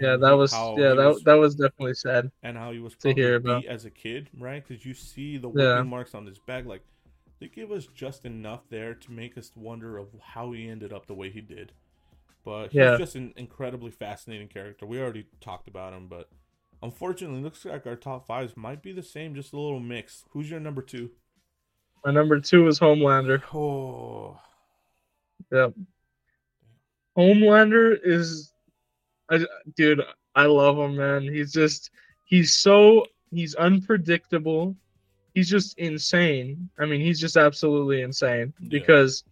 [0.00, 2.30] Yeah, that was yeah that was- that was definitely sad.
[2.42, 3.64] and how he was to hear about.
[3.66, 4.66] as a kid, right?
[4.66, 5.82] Because you see the Yeah.
[5.82, 6.82] marks on his back, like
[7.40, 11.06] they give us just enough there to make us wonder of how he ended up
[11.06, 11.72] the way he did.
[12.44, 12.96] But he's Yeah.
[12.98, 14.84] just an incredibly fascinating character.
[14.86, 16.28] We already talked about him, but
[16.82, 20.24] unfortunately, looks like our top fives might be the same, just a little mix.
[20.30, 21.10] Who's your number two?
[22.04, 23.42] My number two is Homelander.
[23.54, 24.40] Oh,
[25.52, 25.74] Yep.
[27.16, 28.52] Homelander is,
[29.30, 29.44] I,
[29.76, 30.02] dude,
[30.34, 31.22] I love him, man.
[31.22, 31.90] He's just,
[32.24, 34.76] he's so, he's unpredictable.
[35.34, 36.68] He's just insane.
[36.78, 38.68] I mean, he's just absolutely insane Yeah.
[38.70, 39.24] because,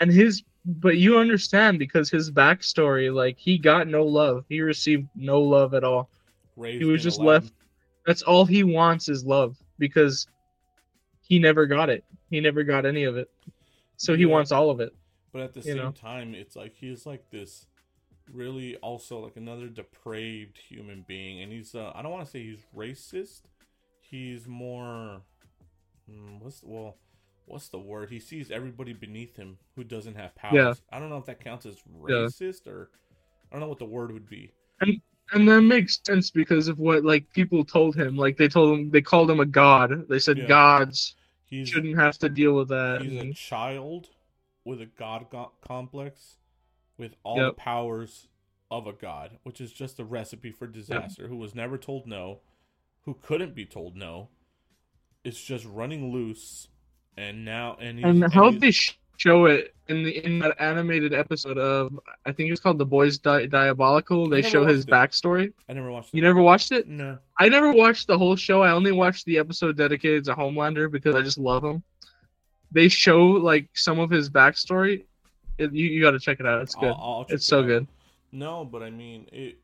[0.00, 4.44] and his, but you understand because his backstory, like he got no love.
[4.48, 6.08] He received no love at all.
[6.56, 7.42] raised He was just lab.
[7.42, 7.52] left.
[8.06, 10.26] That's all he wants is love because
[11.20, 12.04] he never got it.
[12.30, 13.28] He never got any of it.
[13.96, 14.28] So he Yeah.
[14.28, 14.94] wants all of it.
[15.32, 15.90] But at the same know?
[15.92, 17.66] time, it's like he's like this
[18.30, 21.40] really also like another depraved human being.
[21.42, 23.42] And he's, uh, I don't want to say he's racist.
[24.00, 25.22] He's more,
[26.10, 26.96] mm, what's well,
[27.46, 28.10] what's the word?
[28.10, 30.54] He sees everybody beneath him who doesn't have powers.
[30.56, 30.74] Yeah.
[30.90, 31.76] I don't know if that counts as
[32.08, 32.28] Yeah.
[32.28, 32.90] racist or
[33.50, 34.52] I don't know what the word would be.
[34.80, 35.00] And
[35.32, 38.16] and that makes sense because of what like people told him.
[38.16, 40.08] Like they told him they called him a god.
[40.08, 40.46] They said Yeah.
[40.46, 43.02] gods He's shouldn't have to deal with that.
[43.02, 44.08] he's a child
[44.64, 45.26] with a god
[45.60, 46.36] complex
[47.02, 47.46] with all Yep.
[47.56, 48.28] the powers
[48.70, 51.26] of a god, which is just a recipe for disaster.
[51.26, 52.40] Who was never told no,
[53.02, 54.28] who couldn't be told no.
[55.24, 56.68] It's just running loose,
[57.16, 58.70] and now and he's, and how he's- they
[59.18, 63.18] show it in the in that animated episode of I think it's called The Boys
[63.18, 64.28] Di- Diabolical.
[64.28, 65.52] They show his watched backstory.
[65.68, 66.14] I never watched.
[66.14, 66.86] You never watched it?
[66.88, 67.18] No.
[67.38, 68.62] I never watched the whole show.
[68.62, 71.82] I only watched the episode dedicated to Homelander because I just love him.
[72.72, 75.04] They show like some of his backstory.
[75.58, 76.62] It, you you got to check it out.
[76.62, 76.88] It's good.
[76.88, 77.66] I'll, I'll it's so out.
[77.66, 77.86] good.
[78.32, 79.58] No, but I mean it,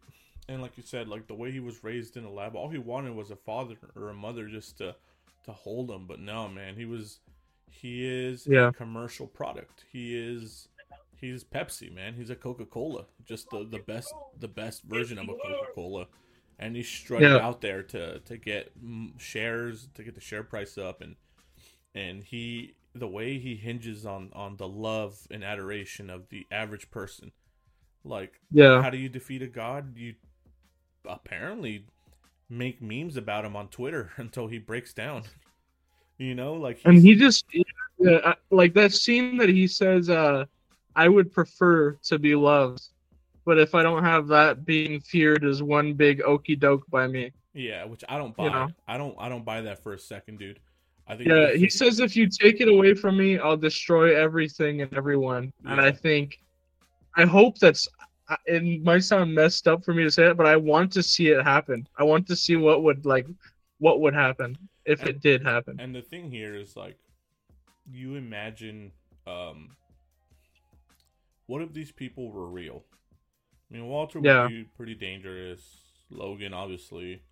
[0.49, 2.79] and like you said, like the way he was raised in a lab, all he
[2.79, 4.95] wanted was a father or a mother just to
[5.45, 6.07] to hold him.
[6.07, 7.21] But no, man, he was
[7.71, 8.69] he is Yeah.
[8.69, 9.85] a commercial product.
[9.91, 10.69] He is
[11.17, 12.15] he's Pepsi, man.
[12.15, 16.07] He's a Coca Cola, just the the best the best version of a Coca Cola,
[16.59, 17.37] and he's strutting Yeah.
[17.37, 18.73] out there to to get
[19.19, 21.17] shares to get the share price up and
[21.95, 26.91] and he the way he hinges on on the love and adoration of the average
[26.91, 27.33] person.
[28.05, 28.83] Like Yeah.
[28.83, 29.97] how do you defeat a god?
[29.97, 30.15] You
[31.07, 31.87] apparently
[32.51, 35.23] make memes about him on twitter until he breaks down.
[36.21, 37.45] You know like and he just
[37.99, 40.47] yeah, like that scene that he says uh
[40.97, 42.83] i would prefer to be loved
[43.45, 47.31] but if i don't have that being feared as one big okey doke by me.
[47.55, 48.45] Yeah which i don't buy.
[48.47, 48.69] You know?
[48.89, 50.59] i don't i don't buy that for a second dude
[51.09, 54.83] i think yeah he says if you take it away from me i'll destroy everything
[54.83, 55.53] and everyone.
[55.65, 56.39] And i think
[57.17, 57.89] i hope that's
[58.29, 61.03] I- it might sound messed up for me to say it but i want to
[61.03, 61.89] see it happen.
[61.99, 63.27] I want to see what would like
[63.79, 65.79] what would happen if it did happen.
[65.81, 66.99] and the thing here is like
[67.91, 68.93] you imagine
[69.27, 69.71] um
[71.47, 72.85] what if these people were real?
[73.71, 75.63] I mean walter would be pretty dangerous.
[76.11, 77.23] Logan obviously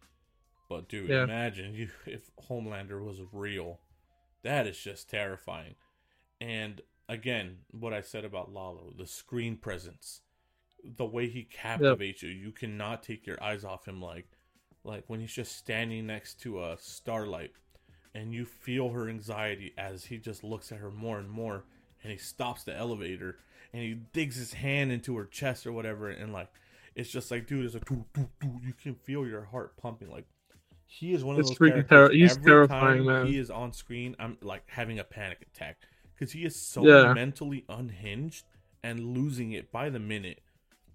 [0.69, 1.25] but dude Yeah.
[1.25, 3.81] imagine you if homelander was real.
[4.43, 5.75] That is just terrifying.
[6.41, 10.23] And again what i said about lalo the screen presence
[10.85, 12.31] the way he captivates you.
[12.31, 14.27] You cannot take your eyes off him like
[14.83, 17.53] like when he's just standing next to a starlight
[18.15, 21.65] and you feel her anxiety as he just looks at her more and more
[22.03, 23.39] and he stops the elevator
[23.73, 26.49] and he digs his hand into her chest or whatever and like
[26.97, 30.11] it's just like dude it's like doo, doo, doo, you can feel your heart pumping
[30.11, 30.27] like
[30.87, 33.27] he is one of It's those freaking characters terri- he's terrifying, man.
[33.27, 35.79] he is on screen i'm like having a panic attack
[36.15, 37.13] because he is so Yeah.
[37.13, 38.45] mentally unhinged
[38.83, 40.41] and losing it by the minute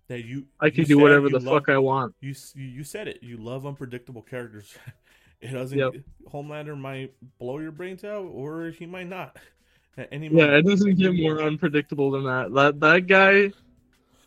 [0.08, 2.84] that you i you can do whatever the love- fuck i want you you you
[2.84, 3.20] said it.
[3.22, 4.74] You love unpredictable characters.
[5.42, 5.78] it doesn't.
[5.78, 5.94] Yep.
[6.32, 9.38] Homelander might blow your brains out, or he might not.
[9.98, 12.54] At any Yeah, it doesn't get more unpredictable than that.
[12.54, 13.52] That that guy,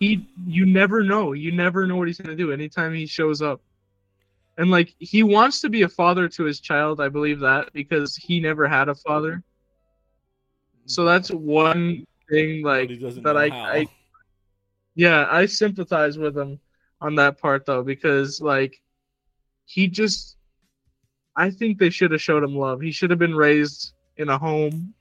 [0.00, 1.32] he you never know.
[1.32, 3.60] You never know what he's gonna do anytime he shows up.
[4.56, 8.16] And like he wants to be a father to his child, I believe that because
[8.16, 9.42] he never had a father.
[10.86, 12.90] So that's one thing like
[13.22, 13.50] that I.
[13.64, 13.88] I
[14.94, 16.60] yeah, I sympathize with him
[17.00, 18.80] on that part though because like
[19.66, 20.36] he just
[21.36, 22.80] I think they should have showed him love.
[22.80, 24.94] He should have been raised in a home,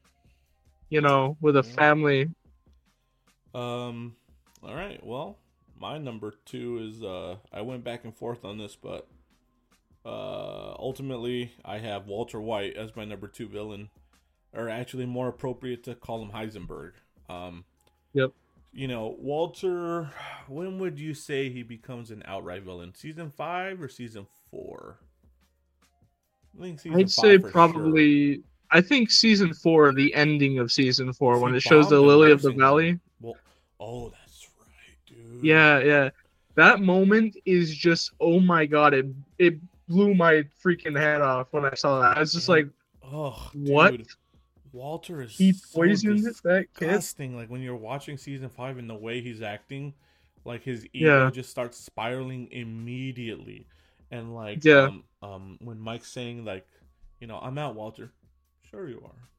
[0.89, 1.72] you know, with a Yeah.
[1.72, 2.30] family.
[3.54, 4.16] Um.
[4.64, 5.04] All right.
[5.06, 5.38] Well,
[5.80, 7.04] my number two is.
[7.04, 9.08] Uh, I went back and forth on this, but
[10.06, 13.89] uh, ultimately, I have Walter White as my number two villain,
[14.54, 16.91] or actually, more appropriate to call him Heisenberg.
[17.30, 17.66] Um.
[18.14, 18.32] Yep.
[18.72, 20.10] You know, Walter.
[20.47, 22.93] When would you say he becomes an outright villain?
[22.95, 24.97] Season five or season four?
[26.58, 28.43] I think season I'd say probably
[28.74, 32.32] I think season 4, the ending of season 4 when He it shows the lily
[32.32, 32.99] of the valley.
[33.22, 33.36] Well,
[33.80, 35.43] oh, that's right, dude.
[35.43, 36.10] Yeah, yeah.
[36.56, 39.06] That moment is just oh my god, it
[39.38, 39.56] it
[39.88, 42.17] blew my freaking head off when I saw that.
[42.17, 42.67] I was just like,
[43.03, 43.91] Oh, What?
[43.91, 44.07] dude.
[44.71, 47.36] Walter is he so poisoned that kid.
[47.36, 49.93] Like when you're watching season five and the way he's acting,
[50.45, 51.29] like his ego Yeah.
[51.29, 53.67] just starts spiraling immediately.
[54.09, 54.88] And like, Yeah.
[54.88, 56.65] um, um, when Mike's saying like,
[57.19, 58.11] you know, I'm out, Walter.
[58.69, 59.29] Sure you are.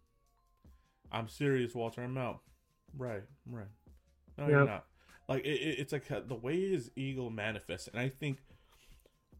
[1.10, 2.02] I'm serious, Walter.
[2.02, 2.40] I'm out.
[2.96, 3.66] Right, right.
[4.38, 4.84] No, you're not.
[5.28, 8.38] Like it, it, it's like uh, the way his ego manifests, and I think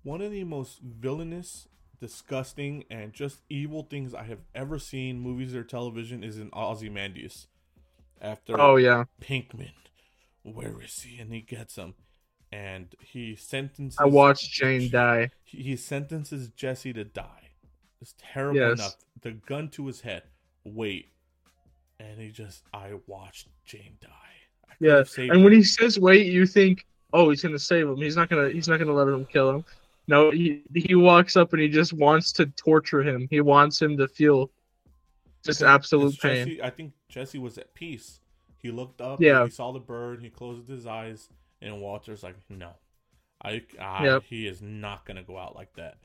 [0.05, 1.67] one of the most villainous,
[2.01, 7.49] disgusting, and just evil things I have ever seen, movies or television, is in Ozymandias.
[8.21, 9.05] After Oh yeah.
[9.21, 9.73] Pinkman,
[10.43, 11.19] where is he?
[11.21, 11.95] And he gets him,
[12.53, 13.99] and he sentences.
[13.99, 15.31] I watched Jane die.
[15.45, 17.51] He, he sentences Jesse to die.
[18.01, 18.79] It's terrible Yes.
[18.79, 18.97] enough.
[19.23, 20.23] The gun to his head.
[20.65, 21.09] Wait.
[21.99, 24.09] And he just I watched Jane die.
[24.69, 27.97] I Yeah, And when he says wait, you think, oh, he's gonna save him.
[27.97, 28.51] He's not gonna.
[28.51, 29.65] He's not gonna let him kill him.
[30.07, 33.27] No, he he walks up and he just wants to torture him.
[33.31, 34.51] He wants him to feel
[35.43, 36.47] just Because- absolute pain.
[36.47, 38.21] Jesse, I think Jesse was at peace.
[38.59, 39.45] He looked up, Yeah.
[39.45, 41.29] he saw the bird, he closed his eyes,
[41.61, 42.71] and Walter's like, "No,
[43.43, 44.23] I, I Yep.
[44.25, 45.99] he is not gonna go out like that."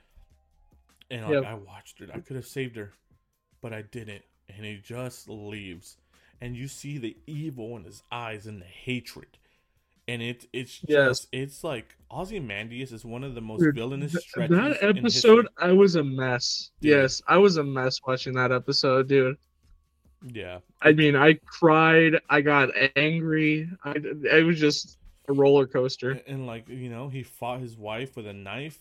[1.10, 1.44] And like, Yep.
[1.46, 2.08] I watched her.
[2.14, 2.94] I could have saved her,
[3.62, 4.24] but I didn't.
[4.50, 5.98] And he just leaves,
[6.42, 9.38] and you see the evil in his eyes and the hatred.
[10.12, 11.28] And it, it's just, Yes.
[11.32, 14.56] it's like Ozymandias is one of the most Dude, villainous stretches.
[14.56, 15.48] that episode.
[15.58, 16.72] I was a mess.
[16.82, 16.92] Dude.
[16.92, 19.38] Yes, I was a mess watching that episode, dude.
[20.34, 22.14] yeah, I mean, I cried.
[22.30, 23.70] I got angry.
[23.84, 24.98] I, it was just
[25.30, 26.12] a roller coaster.
[26.12, 28.80] and, and, like you know he fought his wife with a knife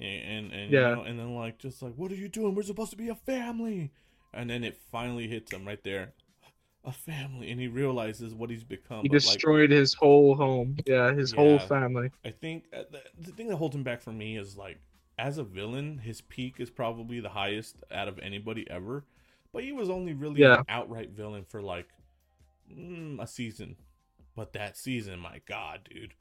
[0.00, 0.90] and and, and Yeah.
[0.90, 3.08] you know, and then like just like what are you doing we're supposed to be
[3.10, 3.92] a family
[4.32, 6.12] and then it finally hits him right there
[6.86, 10.76] a family and he realizes what he's become He but, like, destroyed his whole home.
[10.86, 12.10] Yeah, his whole family.
[12.24, 14.78] i think uh, the, the thing that holds him back for me is like
[15.18, 19.04] as a villain his peak is probably the highest out of anybody ever
[19.52, 20.58] but he was only really Yeah.
[20.58, 21.88] an outright villain for like
[22.72, 23.76] mm, a season
[24.36, 26.14] but that season my god dude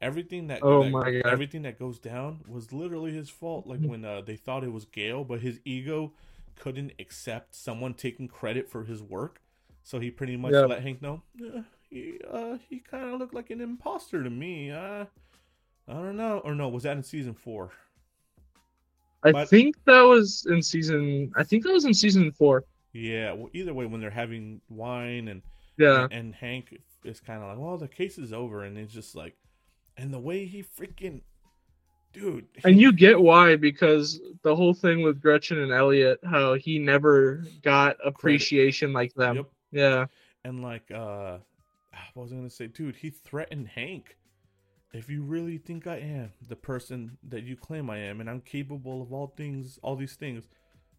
[0.00, 1.26] everything that, Oh that- my God.
[1.32, 4.84] everything that goes down was literally his fault like when uh, they thought it was
[4.84, 6.12] Gale but his ego
[6.54, 9.40] couldn't accept someone taking credit for his work
[9.86, 10.62] so he pretty much Yeah.
[10.66, 14.70] let Hank know "Uh, he uh he kind of looked like an imposter to me
[14.72, 15.04] uh
[15.88, 17.70] I don't know or no was that in season 4
[19.22, 21.32] I But- think that was in season.
[21.36, 22.64] I think that was in season four.
[22.92, 25.42] yeah well, either way when they're having wine and
[25.78, 28.92] Yeah, and, and Hank is kind of like, well, the case is over, and it's
[28.92, 29.34] just like,
[29.96, 31.20] and the way he freaking,
[32.12, 36.78] dude, and you get why because the whole thing with Gretchen and Elliot, how he
[36.78, 39.36] never got appreciation like them.
[39.36, 39.50] Yep.
[39.70, 40.06] Yeah,
[40.44, 41.38] and like, uh,
[42.14, 42.96] what was I gonna say, dude?
[42.96, 44.16] He threatened Hank.
[44.92, 48.40] If you really think I am the person that you claim I am, and I'm
[48.40, 50.44] capable of all things, all these things,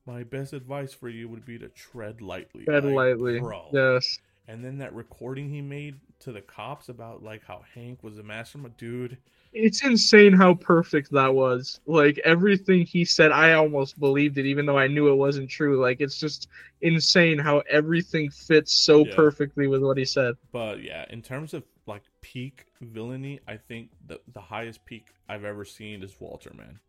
[0.06, 2.66] my best advice for you would be to tread lightly.
[2.66, 3.40] tread Like, lightly.
[3.40, 3.70] bro.
[3.74, 4.20] Yes.
[4.48, 8.24] And then that recording he made to the cops about like how Hank was a
[8.24, 9.18] mastermind, dude.
[9.58, 11.80] It's insane how perfect that was.
[11.86, 15.82] Like everything he said, I almost believed it, even though I knew it wasn't true.
[15.82, 16.48] Like it's just
[16.82, 19.14] insane how everything fits so Yeah.
[19.16, 20.36] perfectly with what he said.
[20.52, 25.44] But yeah, in terms of like peak villainy, I think the the highest peak I've
[25.44, 26.52] ever seen is Walter.
[26.56, 26.80] Man,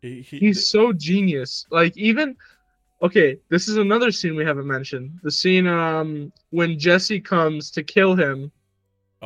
[0.00, 1.66] he, he- He's so genius.
[1.70, 2.36] Like even
[3.02, 5.20] okay, this is another scene we haven't mentioned.
[5.22, 8.50] The scene um when Jesse comes to kill him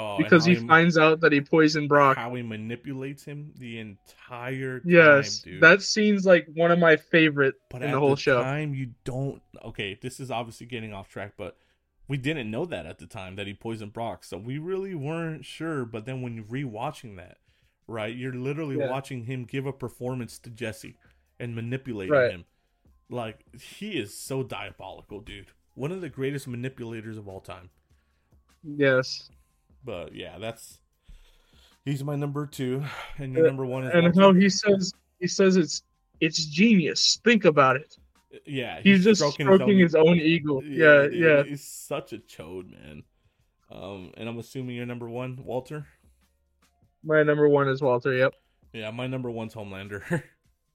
[0.01, 2.17] oh, because how he finds out that he poisoned Brock.
[2.17, 5.61] how he manipulates him the entire time, Yes, dude.
[5.63, 8.43] that scene's like one of my favorite but in at the whole show.
[8.43, 9.43] time, you don't.
[9.65, 11.57] Okay, this is obviously getting off track, but
[12.09, 15.45] we didn't know that at the time that he poisoned Brock, so we really weren't
[15.45, 15.85] sure.
[15.85, 17.39] But then when you're rewatching that,
[17.87, 18.91] right, you're literally Yeah.
[18.91, 20.97] watching him give a performance to Jesse
[21.39, 22.31] and manipulating Right.
[22.33, 22.45] him.
[23.09, 25.49] Like he is so diabolical, dude.
[25.75, 27.71] One of the greatest manipulators of all time.
[28.63, 29.31] Yes.
[29.85, 30.79] But yeah, that's
[31.85, 32.85] he's my number two,
[33.19, 35.83] and your Uh, number one is And how he says he says it's
[36.21, 37.19] it's genius.
[37.25, 37.97] Think about it.
[38.47, 40.61] yeah, He's, just stroking, his, own, ego.
[40.61, 41.43] Yeah, dude, yeah.
[41.43, 43.03] He's such a chode, man.
[43.73, 45.87] Um, and I'm assuming you're number one, Walter.
[47.03, 48.13] My number one is Walter.
[48.13, 48.35] Yep.
[48.75, 50.23] Yeah, my number one's Homelander,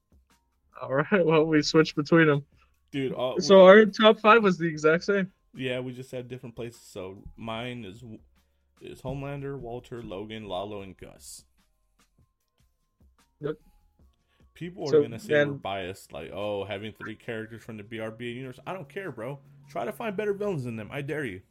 [0.82, 1.24] All right.
[1.24, 2.44] Well, we switched between them.
[2.90, 3.14] dude.
[3.16, 5.30] Uh, So our top five was the exact same.
[5.54, 6.80] yeah, we just had different places.
[6.82, 8.02] So mine is
[8.80, 11.44] is Homelander, Walter, Logan, Lalo, and Gus.
[13.40, 13.56] Yep.
[14.54, 17.82] People are So gonna say then- we're biased, like, oh, having three characters from the
[17.82, 18.58] BRB universe.
[18.66, 19.38] I don't care, bro.
[19.68, 20.88] Try to find better villains than them.
[20.90, 21.42] I dare you.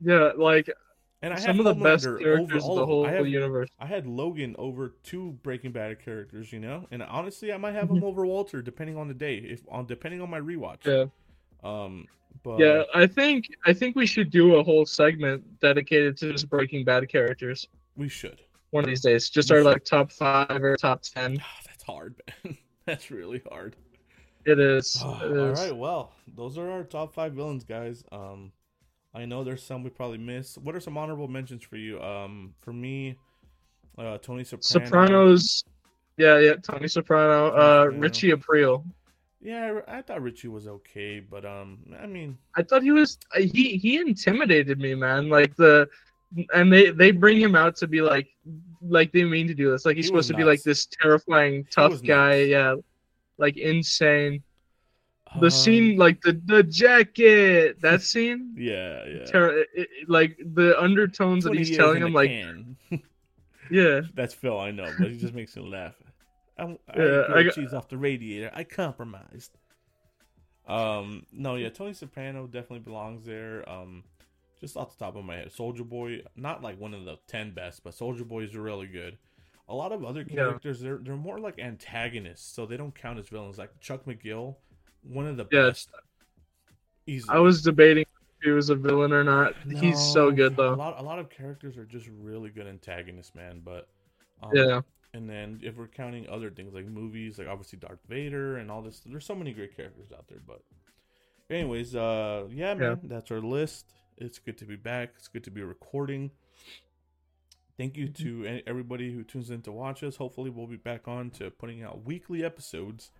[0.00, 0.68] Yeah, like
[1.22, 3.06] And I some of the best characters the whole.
[3.06, 3.68] I universe.
[3.78, 7.88] I had Logan over two Breaking Bad characters, you know, and honestly, I might have
[7.88, 10.84] him over Walter depending on the day, if on depending on my rewatch.
[10.84, 11.06] Yeah.
[11.62, 12.06] Um,
[12.42, 16.48] but Yeah, I think I think we should do a whole segment dedicated to just
[16.48, 18.40] Breaking Bad characters we should.
[18.70, 19.28] one of these days.
[19.30, 19.68] Just We our should.
[19.68, 21.38] like top five or top ten.
[21.40, 22.56] Ah, that's hard, man.
[22.86, 23.76] that's really hard.
[24.44, 25.00] It is.
[25.04, 25.60] Ah, It all is.
[25.60, 28.02] right, well, those are our top five villains, guys.
[28.10, 28.50] Um,
[29.14, 30.58] I know there's some we probably missed.
[30.58, 32.00] What are some honorable mentions for you?
[32.02, 33.16] Um, for me,
[33.98, 34.84] uh, Tony Soprano.
[34.86, 35.64] Sopranos.
[36.16, 36.54] Yeah, yeah.
[36.54, 37.48] Tony Soprano.
[37.54, 37.84] Uh.
[37.92, 38.84] Richie Aprile.
[39.42, 43.18] Yeah, I I thought Richie was okay, but um, I mean, I thought he was.
[43.36, 45.28] He he intimidated me, man.
[45.28, 45.88] Like the,
[46.54, 48.28] and they they bring him out to be like,
[48.80, 49.84] like they mean to do this.
[49.84, 52.38] Like he's He supposed to be like this terrifying tough guy.
[52.38, 52.48] nuts.
[52.50, 52.74] Yeah,
[53.38, 54.42] like insane.
[55.40, 59.24] the Um, scene, like the the jacket, that scene, Yeah, yeah.
[59.24, 62.30] ter- it- like the undertones that he's telling him, like
[63.70, 65.94] yeah, That's Phil, I know, but he just makes me laugh.
[66.62, 68.50] I, I Yeah, yeah, I got- cheese off the radiator.
[68.54, 69.58] I compromised.
[70.66, 73.68] Um, no, yeah, Tony Soprano definitely belongs there.
[73.68, 74.04] Um,
[74.60, 77.52] just off the top of my head, Soldier Boy, not like one of the ten
[77.52, 79.18] best, but Soldier Boy is really good.
[79.68, 80.36] A lot of other Yeah.
[80.36, 83.58] characters, they're they're more like antagonists, so they don't count as villains.
[83.58, 84.56] Like Chuck McGill,
[85.02, 85.86] one of the Yes.
[85.86, 85.90] best.
[87.06, 87.36] Easily.
[87.36, 89.54] I was debating if he was a villain or not.
[89.80, 90.74] He's so No, good A though.
[90.74, 93.60] lot, a lot of characters are just really good antagonists, man.
[93.64, 93.88] But
[94.40, 94.80] um, Yeah,
[95.14, 98.82] and then if we're counting other things like movies, like obviously Darth Vader and all
[98.82, 100.40] this, there's so many great characters out there.
[100.46, 100.62] But
[101.50, 103.92] anyways, uh, yeah, man, that's our list.
[104.16, 105.10] It's good to be back.
[105.18, 106.30] It's good to be recording.
[107.78, 110.16] Thank you to everybody who tunes in to watch us.
[110.16, 113.10] Hopefully, we'll be back on to putting out weekly episodes.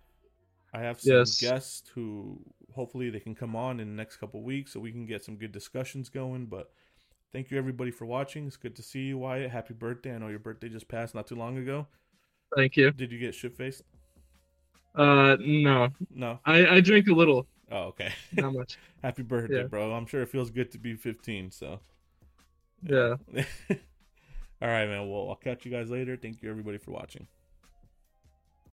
[0.73, 1.39] I have some Yes.
[1.41, 2.39] guests who
[2.73, 5.37] hopefully they can come on in the next couple weeks so we can get some
[5.37, 6.45] good discussions going.
[6.47, 6.71] But
[7.33, 8.47] thank you everybody for watching.
[8.47, 9.51] It's good to see you, Wyatt.
[9.51, 10.15] Happy birthday!
[10.15, 11.87] I know your birthday just passed not too long ago.
[12.55, 12.91] thank you.
[12.91, 13.81] Did you get shit faced?
[14.95, 16.39] Uh, no, No.
[16.45, 18.11] I I drink a little, Oh, okay.
[18.33, 18.77] not much.
[19.03, 19.67] Happy birthday, Yeah.
[19.67, 19.91] bro.
[19.93, 21.49] I'm sure it feels good to be 15.
[21.51, 21.79] So.
[22.83, 23.15] Yeah.
[24.61, 25.09] All right, man.
[25.09, 26.15] Well, I'll catch you guys later.
[26.15, 27.25] Thank you everybody for watching.